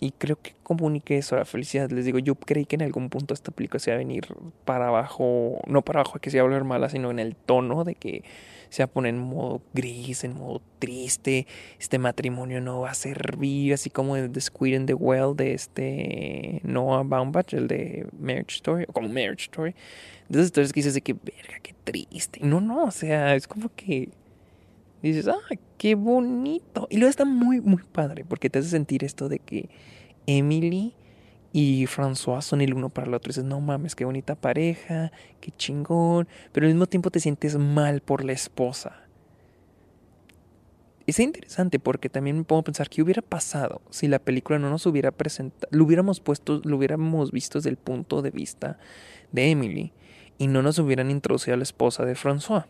Y 0.00 0.12
creo 0.12 0.40
que 0.40 0.54
comunique 0.62 1.18
eso, 1.18 1.36
la 1.36 1.44
felicidad. 1.44 1.90
Les 1.90 2.04
digo, 2.04 2.18
yo 2.20 2.36
creí 2.36 2.66
que 2.66 2.76
en 2.76 2.82
algún 2.82 3.10
punto 3.10 3.34
esta 3.34 3.50
película 3.50 3.80
se 3.80 3.90
iba 3.90 3.96
a 3.96 3.98
venir 3.98 4.28
para 4.64 4.88
abajo, 4.88 5.60
no 5.66 5.82
para 5.82 6.00
abajo, 6.00 6.20
que 6.20 6.30
se 6.30 6.36
iba 6.36 6.42
a 6.42 6.48
volver 6.48 6.64
mala, 6.64 6.88
sino 6.88 7.10
en 7.10 7.18
el 7.18 7.34
tono 7.34 7.82
de 7.82 7.96
que 7.96 8.22
se 8.70 8.82
va 8.82 8.86
a 8.86 8.92
poner 8.92 9.14
en 9.14 9.20
modo 9.20 9.62
gris, 9.74 10.24
en 10.24 10.34
modo 10.34 10.62
triste. 10.78 11.46
Este 11.78 11.98
matrimonio 11.98 12.60
no 12.60 12.80
va 12.80 12.90
a 12.90 12.94
servir, 12.94 13.72
así 13.74 13.90
como 13.90 14.16
el 14.16 14.30
The 14.30 14.40
Squid 14.40 14.76
and 14.76 14.86
the 14.86 14.94
Well 14.94 15.36
de 15.36 15.54
este 15.54 16.60
Noah 16.64 17.02
Baumbach, 17.02 17.52
el 17.52 17.68
de 17.68 18.06
Marriage 18.18 18.56
Story, 18.56 18.84
o 18.88 18.92
como 18.92 19.08
Marriage 19.08 19.44
Story. 19.44 19.74
De 20.28 20.38
esas 20.38 20.46
historias 20.46 20.72
que 20.72 20.80
dices 20.80 20.94
de 20.94 21.00
que, 21.00 21.14
verga, 21.14 21.58
qué 21.62 21.74
triste. 21.84 22.40
No, 22.42 22.60
no, 22.60 22.84
o 22.84 22.90
sea, 22.90 23.34
es 23.34 23.48
como 23.48 23.70
que 23.74 24.10
dices, 25.02 25.28
ah, 25.28 25.56
qué 25.76 25.94
bonito. 25.94 26.86
Y 26.90 26.96
luego 26.96 27.10
está 27.10 27.24
muy, 27.24 27.60
muy 27.60 27.82
padre, 27.82 28.24
porque 28.24 28.50
te 28.50 28.58
hace 28.58 28.68
sentir 28.68 29.04
esto 29.04 29.28
de 29.28 29.38
que 29.38 29.68
Emily 30.26 30.94
y 31.52 31.86
François 31.86 32.42
son 32.42 32.60
el 32.60 32.74
uno 32.74 32.88
para 32.88 33.06
el 33.06 33.14
otro. 33.14 33.30
Y 33.30 33.32
dices, 33.32 33.44
no 33.44 33.60
mames, 33.60 33.94
qué 33.94 34.04
bonita 34.04 34.34
pareja, 34.34 35.12
qué 35.40 35.50
chingón. 35.52 36.28
Pero 36.52 36.66
al 36.66 36.72
mismo 36.72 36.86
tiempo 36.86 37.10
te 37.10 37.20
sientes 37.20 37.56
mal 37.56 38.00
por 38.00 38.24
la 38.24 38.32
esposa. 38.32 39.08
Es 41.06 41.18
interesante 41.20 41.78
porque 41.78 42.10
también 42.10 42.36
me 42.36 42.44
pongo 42.44 42.60
a 42.60 42.64
pensar 42.64 42.90
qué 42.90 43.00
hubiera 43.00 43.22
pasado 43.22 43.80
si 43.88 44.08
la 44.08 44.18
película 44.18 44.58
no 44.58 44.68
nos 44.68 44.84
hubiera 44.84 45.10
presentado, 45.10 45.66
lo 45.70 45.84
hubiéramos 45.84 46.20
puesto, 46.20 46.60
lo 46.64 46.76
hubiéramos 46.76 47.32
visto 47.32 47.56
desde 47.56 47.70
el 47.70 47.78
punto 47.78 48.20
de 48.20 48.30
vista 48.30 48.78
de 49.32 49.50
Emily 49.50 49.94
y 50.36 50.48
no 50.48 50.60
nos 50.60 50.78
hubieran 50.78 51.10
introducido 51.10 51.54
a 51.54 51.56
la 51.56 51.62
esposa 51.62 52.04
de 52.04 52.14
François. 52.14 52.66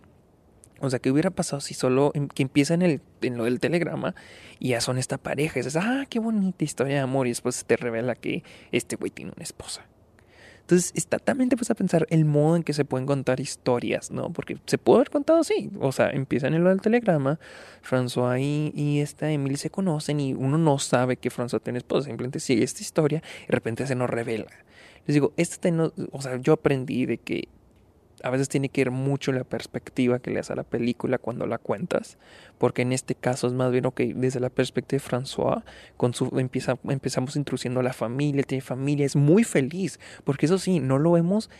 O 0.80 0.90
sea, 0.90 0.98
¿qué 0.98 1.10
hubiera 1.10 1.30
pasado 1.30 1.60
si 1.60 1.74
solo 1.74 2.12
em, 2.14 2.28
que 2.28 2.42
empieza 2.42 2.74
en, 2.74 2.82
el, 2.82 3.00
en 3.22 3.36
lo 3.36 3.44
del 3.44 3.60
telegrama 3.60 4.14
y 4.58 4.70
ya 4.70 4.80
son 4.80 4.98
esta 4.98 5.18
pareja? 5.18 5.58
Y 5.58 5.62
dices, 5.62 5.76
ah, 5.76 6.06
qué 6.08 6.18
bonita 6.18 6.64
historia 6.64 6.96
de 6.96 7.00
amor. 7.00 7.26
Y 7.26 7.30
después 7.30 7.64
te 7.64 7.76
revela 7.76 8.14
que 8.14 8.44
este 8.72 8.96
güey 8.96 9.10
tiene 9.10 9.32
una 9.34 9.42
esposa. 9.42 9.86
Entonces, 10.68 10.92
está, 10.94 11.18
también 11.18 11.48
te 11.48 11.56
puedes 11.56 11.70
a 11.70 11.74
pensar 11.74 12.06
el 12.10 12.26
modo 12.26 12.54
en 12.54 12.62
que 12.62 12.74
se 12.74 12.84
pueden 12.84 13.06
contar 13.06 13.40
historias, 13.40 14.10
¿no? 14.10 14.30
Porque 14.34 14.58
se 14.66 14.76
puede 14.76 14.98
haber 14.98 15.08
contado 15.08 15.40
así. 15.40 15.70
O 15.80 15.92
sea, 15.92 16.10
empiezan 16.10 16.52
en 16.52 16.62
lo 16.62 16.68
del 16.68 16.82
telegrama, 16.82 17.40
François 17.82 18.38
y, 18.38 18.70
y 18.74 19.00
esta 19.00 19.32
Emily 19.32 19.56
se 19.56 19.70
conocen 19.70 20.20
y 20.20 20.34
uno 20.34 20.58
no 20.58 20.78
sabe 20.78 21.16
que 21.16 21.30
François 21.30 21.62
tiene 21.62 21.78
esposa, 21.78 22.08
simplemente 22.08 22.38
sigue 22.38 22.64
esta 22.64 22.82
historia 22.82 23.22
y 23.44 23.46
de 23.46 23.52
repente 23.52 23.86
se 23.86 23.94
nos 23.94 24.10
revela. 24.10 24.50
Les 25.06 25.14
digo, 25.14 25.32
este 25.38 25.70
no, 25.70 25.90
o 26.12 26.20
sea, 26.20 26.36
yo 26.36 26.52
aprendí 26.52 27.06
de 27.06 27.16
que 27.16 27.48
a 28.22 28.30
veces 28.30 28.48
tiene 28.48 28.68
que 28.68 28.82
ir 28.82 28.90
mucho 28.90 29.32
la 29.32 29.44
perspectiva 29.44 30.18
que 30.18 30.30
le 30.30 30.36
das 30.36 30.50
a 30.50 30.56
la 30.56 30.62
película 30.62 31.18
cuando 31.18 31.46
la 31.46 31.58
cuentas, 31.58 32.18
porque 32.58 32.82
en 32.82 32.92
este 32.92 33.14
caso 33.14 33.46
es 33.46 33.52
más 33.52 33.70
bien 33.72 33.84
que 33.94 34.14
desde 34.14 34.40
la 34.40 34.50
perspectiva 34.50 35.02
de 35.02 35.08
François, 35.08 35.62
con 35.96 36.14
su, 36.14 36.30
empieza, 36.38 36.78
empezamos 36.88 37.36
introduciendo 37.36 37.80
a 37.80 37.82
la 37.82 37.92
familia, 37.92 38.42
tiene 38.42 38.62
familia, 38.62 39.06
es 39.06 39.16
muy 39.16 39.44
feliz, 39.44 39.98
porque 40.24 40.46
eso 40.46 40.58
sí, 40.58 40.80
no 40.80 40.98
lo 40.98 41.12
vemos, 41.12 41.50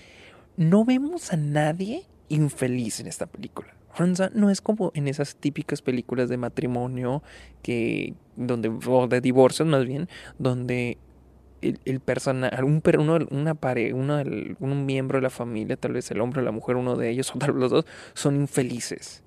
no 0.57 0.85
vemos 0.85 1.33
a 1.33 1.37
nadie 1.37 2.05
infeliz 2.29 3.01
en 3.01 3.07
esta 3.07 3.27
película. 3.27 3.75
François 3.95 4.31
no 4.33 4.51
es 4.51 4.61
como 4.61 4.93
en 4.95 5.09
esas 5.09 5.37
típicas 5.37 5.83
películas 5.83 6.29
de 6.29 6.37
matrimonio 6.37 7.23
que 7.63 8.15
donde 8.37 8.69
o 8.87 9.09
de 9.09 9.21
divorcios 9.21 9.67
más 9.67 9.85
bien 9.85 10.09
donde 10.39 10.99
el, 11.63 11.81
el 11.85 12.01
personal, 12.01 12.65
un, 12.65 12.83
uno, 12.99 13.19
una 13.31 13.55
pareja, 13.55 13.95
uno 13.95 14.23
un 14.61 14.87
miembro 14.87 15.19
de 15.19 15.23
la 15.23 15.31
familia, 15.31 15.77
tal 15.77 15.93
vez 15.93 16.11
el 16.11 16.21
hombre 16.21 16.41
o 16.41 16.45
la 16.45 16.51
mujer, 16.51 16.77
uno 16.77 16.97
de 16.97 17.11
ellos, 17.11 17.31
o 17.35 17.39
tal 17.39 17.53
vez 17.53 17.61
los 17.61 17.71
dos, 17.71 17.87
son 18.15 18.37
infelices. 18.37 19.23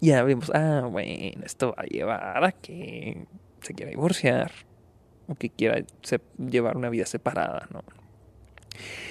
Y 0.00 0.08
ya 0.08 0.22
vemos, 0.22 0.50
ah, 0.54 0.88
bueno, 0.90 1.44
esto 1.44 1.74
va 1.76 1.82
a 1.82 1.86
llevar 1.86 2.44
a 2.44 2.52
que 2.52 3.26
se 3.60 3.74
quiera 3.74 3.90
divorciar 3.90 4.50
o 5.28 5.34
que 5.34 5.50
quiera 5.50 5.84
llevar 6.38 6.76
una 6.76 6.88
vida 6.88 7.06
separada, 7.06 7.68
¿no? 7.70 7.82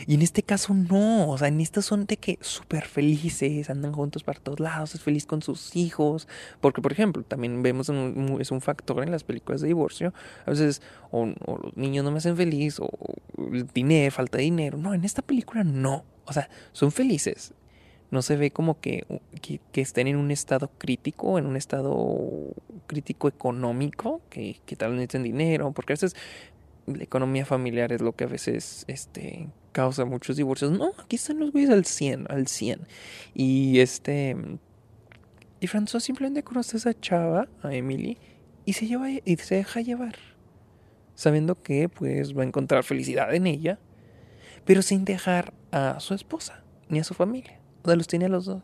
Y 0.08 0.16
en 0.16 0.22
este 0.22 0.44
caso 0.44 0.74
no, 0.74 1.30
o 1.30 1.38
sea, 1.38 1.48
en 1.48 1.62
estos 1.62 1.86
son 1.86 2.06
de 2.06 2.18
que 2.18 2.38
súper 2.42 2.86
felices, 2.86 3.70
andan 3.70 3.94
juntos 3.94 4.24
para 4.24 4.40
todos 4.40 4.60
lados, 4.60 4.96
es 4.96 5.02
feliz 5.02 5.26
con 5.26 5.42
sus 5.42 5.76
hijos, 5.76 6.28
porque 6.62 6.82
por 6.82 6.92
ejemplo, 6.92 7.24
también 7.24 7.62
vemos, 7.64 7.90
un, 7.90 8.38
es 8.40 8.52
un 8.52 8.62
factor 8.62 9.04
en 9.04 9.12
las 9.12 9.24
películas 9.24 9.62
de 9.62 9.68
divorcio, 9.68 10.14
a 10.46 10.52
veces 10.52 10.82
o, 11.12 11.26
los 11.26 11.76
niños 11.76 12.04
no 12.04 12.12
me 12.12 12.18
hacen 12.18 12.38
feliz, 12.38 12.80
o 12.80 12.90
dinero, 13.74 14.12
falta 14.12 14.38
de 14.38 14.44
dinero, 14.44 14.78
no, 14.78 14.94
en 14.94 15.04
esta 15.04 15.22
película 15.22 15.64
no, 15.64 16.04
o 16.26 16.34
sea, 16.34 16.50
son 16.72 16.92
felices, 16.92 17.54
no 18.12 18.22
se 18.22 18.38
ve 18.38 18.52
como 18.52 18.80
que, 18.80 19.06
que, 19.42 19.60
que, 19.72 19.82
estén 19.82 20.08
en 20.08 20.16
un 20.16 20.32
estado 20.32 20.72
crítico, 20.78 21.38
en 21.38 21.46
un 21.46 21.56
estado 21.56 22.56
crítico 22.88 23.28
económico, 23.28 24.22
que, 24.30 24.60
que 24.66 24.76
tal 24.76 24.92
vez 24.92 24.98
necesiten 24.98 25.24
dinero, 25.24 25.72
porque 25.72 25.94
a 25.94 25.96
veces 25.96 26.16
la 26.96 27.04
economía 27.04 27.46
familiar 27.46 27.92
es 27.92 28.02
lo 28.02 28.14
que 28.14 28.26
a 28.26 28.28
veces 28.28 28.86
este, 28.88 29.50
causa 29.72 30.06
muchos 30.06 30.38
divorcios. 30.38 30.72
No, 30.72 30.92
aquí 30.98 31.16
están 31.16 31.40
los 31.40 31.52
güeyes 31.52 31.70
al 31.70 31.86
100, 31.86 32.28
al 32.30 32.48
100. 32.48 32.82
Y 33.34 33.80
este... 33.80 34.36
Y 35.62 35.68
François 35.68 36.00
simplemente 36.00 36.44
conoce 36.44 36.78
a 36.78 36.80
esa 36.80 37.00
chava, 37.00 37.50
a 37.64 37.74
Emily, 37.74 38.18
y 38.66 38.74
se, 38.74 38.88
lleva, 38.88 39.10
y 39.10 39.38
se 39.38 39.56
deja 39.56 39.82
llevar. 39.82 40.16
Sabiendo 41.16 41.62
que 41.62 41.90
pues 41.90 42.38
va 42.38 42.44
a 42.44 42.46
encontrar 42.46 42.84
felicidad 42.84 43.34
en 43.34 43.46
ella, 43.46 43.78
pero 44.64 44.82
sin 44.82 45.04
dejar 45.04 45.54
a 45.72 46.00
su 46.00 46.14
esposa 46.14 46.64
ni 46.88 47.00
a 47.00 47.04
su 47.04 47.14
familia. 47.14 47.60
O 47.84 47.88
sea, 47.88 47.96
los 47.96 48.08
tiene 48.08 48.26
a 48.26 48.30
los 48.30 48.46
dos. 48.46 48.64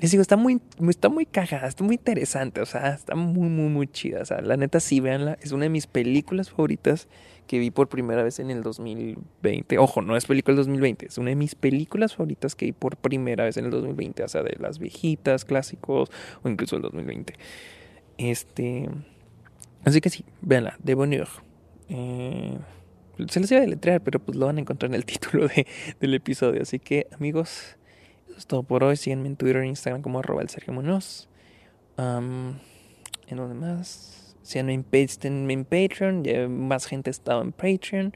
Les 0.00 0.10
digo, 0.10 0.22
está 0.22 0.36
muy, 0.36 0.60
está 0.88 1.08
muy 1.08 1.24
cagada, 1.24 1.68
está 1.68 1.84
muy 1.84 1.94
interesante, 1.94 2.60
o 2.60 2.66
sea, 2.66 2.94
está 2.94 3.14
muy, 3.14 3.48
muy, 3.48 3.68
muy 3.68 3.86
chida. 3.86 4.22
O 4.22 4.24
sea, 4.24 4.40
la 4.40 4.56
neta 4.56 4.80
sí, 4.80 5.00
véanla, 5.00 5.38
es 5.40 5.52
una 5.52 5.64
de 5.64 5.68
mis 5.68 5.86
películas 5.86 6.50
favoritas 6.50 7.08
que 7.46 7.58
vi 7.58 7.70
por 7.70 7.88
primera 7.88 8.22
vez 8.22 8.40
en 8.40 8.50
el 8.50 8.62
2020. 8.62 9.78
Ojo, 9.78 10.02
no 10.02 10.16
es 10.16 10.26
película 10.26 10.56
del 10.56 10.64
2020, 10.64 11.06
es 11.06 11.18
una 11.18 11.30
de 11.30 11.36
mis 11.36 11.54
películas 11.54 12.16
favoritas 12.16 12.54
que 12.56 12.66
vi 12.66 12.72
por 12.72 12.96
primera 12.96 13.44
vez 13.44 13.56
en 13.56 13.66
el 13.66 13.70
2020, 13.70 14.24
o 14.24 14.28
sea, 14.28 14.42
de 14.42 14.56
las 14.58 14.78
viejitas, 14.78 15.44
clásicos 15.44 16.10
o 16.42 16.48
incluso 16.48 16.76
el 16.76 16.82
2020. 16.82 17.34
Este. 18.18 18.88
Así 19.84 20.00
que 20.00 20.10
sí, 20.10 20.24
véanla, 20.40 20.76
de 20.82 20.94
Bonheur. 20.94 21.28
Eh, 21.88 22.58
se 23.28 23.40
les 23.40 23.50
iba 23.52 23.60
a 23.60 23.62
deletrear, 23.62 24.00
pero 24.00 24.18
pues 24.18 24.36
lo 24.36 24.46
van 24.46 24.56
a 24.56 24.60
encontrar 24.60 24.90
en 24.90 24.96
el 24.96 25.04
título 25.06 25.46
de, 25.46 25.66
del 26.00 26.14
episodio. 26.14 26.62
Así 26.62 26.78
que, 26.80 27.06
amigos 27.12 27.76
es 28.36 28.46
todo 28.46 28.62
por 28.62 28.84
hoy. 28.84 28.96
Síganme 28.96 29.28
en 29.28 29.36
Twitter 29.36 29.62
e 29.62 29.66
Instagram 29.66 30.02
como 30.02 30.18
arroba 30.18 30.42
el 30.42 30.48
Sergio 30.48 30.72
Munoz. 30.72 31.28
en 31.96 32.60
donde 33.28 33.54
más. 33.54 34.36
Síganme 34.42 34.74
en, 34.74 35.50
en 35.50 35.64
Patreon. 35.64 36.24
Ya 36.24 36.48
más 36.48 36.86
gente 36.86 37.10
ha 37.10 37.12
estado 37.12 37.42
en 37.42 37.52
Patreon. 37.52 38.14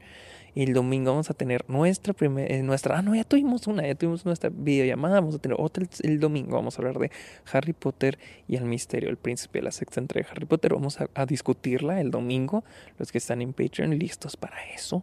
El 0.59 0.73
domingo 0.73 1.11
vamos 1.11 1.29
a 1.29 1.33
tener 1.33 1.63
nuestra 1.69 2.13
primera, 2.13 2.53
eh, 2.53 2.61
nuestra, 2.63 2.97
ah 2.97 3.01
no, 3.01 3.15
ya 3.15 3.23
tuvimos 3.23 3.65
una, 3.67 3.87
ya 3.87 3.95
tuvimos 3.95 4.25
nuestra 4.25 4.49
videollamada, 4.53 5.21
vamos 5.21 5.35
a 5.35 5.39
tener 5.39 5.55
otra 5.57 5.85
el, 6.03 6.19
domingo, 6.19 6.57
vamos 6.57 6.77
a 6.77 6.81
hablar 6.81 6.99
de 6.99 7.11
Harry 7.53 7.71
Potter 7.71 8.19
y 8.45 8.57
el 8.57 8.65
misterio, 8.65 9.09
el 9.09 9.15
príncipe 9.15 9.59
de 9.59 9.63
la 9.63 9.71
sexta 9.71 10.01
entrega 10.01 10.27
de 10.27 10.31
Harry 10.33 10.45
Potter, 10.45 10.73
vamos 10.73 10.97
a, 10.99 11.25
discutirla 11.25 12.01
el 12.01 12.11
domingo, 12.11 12.65
los 12.97 13.09
que 13.09 13.19
están 13.19 13.41
en 13.41 13.53
Patreon 13.53 13.97
listos 13.97 14.35
para 14.35 14.57
eso. 14.75 15.01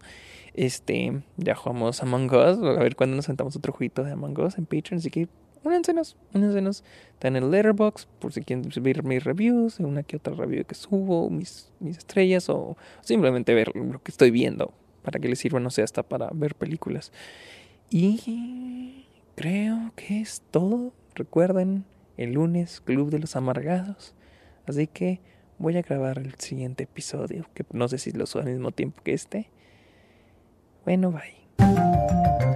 Este, 0.53 1.23
ya 1.38 1.55
jugamos 1.55 2.03
Among 2.03 2.27
Us. 2.27 2.59
A 2.59 2.83
ver 2.83 2.95
cuándo 2.95 3.16
nos 3.16 3.25
sentamos 3.25 3.57
otro 3.57 3.73
jueguito 3.73 4.05
de 4.05 4.12
Among 4.12 4.38
Us 4.38 4.59
en 4.59 4.66
Patreon. 4.66 4.99
Así 4.99 5.09
que 5.09 5.27
únensenos, 5.64 6.19
únensenos. 6.35 6.85
Está 7.14 7.29
en 7.29 7.37
el 7.37 7.51
Letterboxd 7.51 8.07
por 8.19 8.35
si 8.35 8.42
quieren 8.42 8.69
ver 8.83 9.05
mis 9.05 9.25
reviews, 9.25 9.81
una 9.81 10.03
que 10.03 10.16
otra 10.19 10.35
review 10.35 10.66
que 10.66 10.75
subo, 10.75 11.31
mis, 11.31 11.73
mis 11.81 11.97
estrellas 11.97 12.51
o 12.51 12.77
simplemente 13.01 13.55
ver 13.55 13.75
lo 13.75 14.03
que 14.03 14.11
estoy 14.11 14.31
viendo 14.31 14.75
para 15.07 15.21
que 15.21 15.29
les 15.29 15.38
sirva, 15.38 15.61
no 15.61 15.71
sé, 15.71 15.83
hasta 15.83 16.03
para 16.03 16.29
ver 16.35 16.57
películas. 16.57 17.12
Y 17.90 19.07
creo 19.37 19.92
que 19.95 20.21
es 20.21 20.42
todo. 20.51 20.92
Recuerden, 21.14 21.85
el 22.16 22.33
lunes, 22.33 22.81
Club 22.81 23.11
de 23.11 23.21
los 23.21 23.37
Amargados. 23.37 24.16
Así 24.66 24.88
que 24.88 25.21
voy 25.59 25.77
a 25.77 25.83
grabar 25.83 26.19
el 26.19 26.35
siguiente 26.35 26.83
episodio, 26.85 27.47
que 27.55 27.64
no 27.71 27.87
sé 27.87 27.99
si 27.99 28.11
lo 28.11 28.27
subo 28.27 28.42
al 28.42 28.49
mismo 28.49 28.73
tiempo 28.73 29.01
que 29.05 29.12
este. 29.12 29.49
Bueno, 30.85 31.12
bye. 31.12 32.56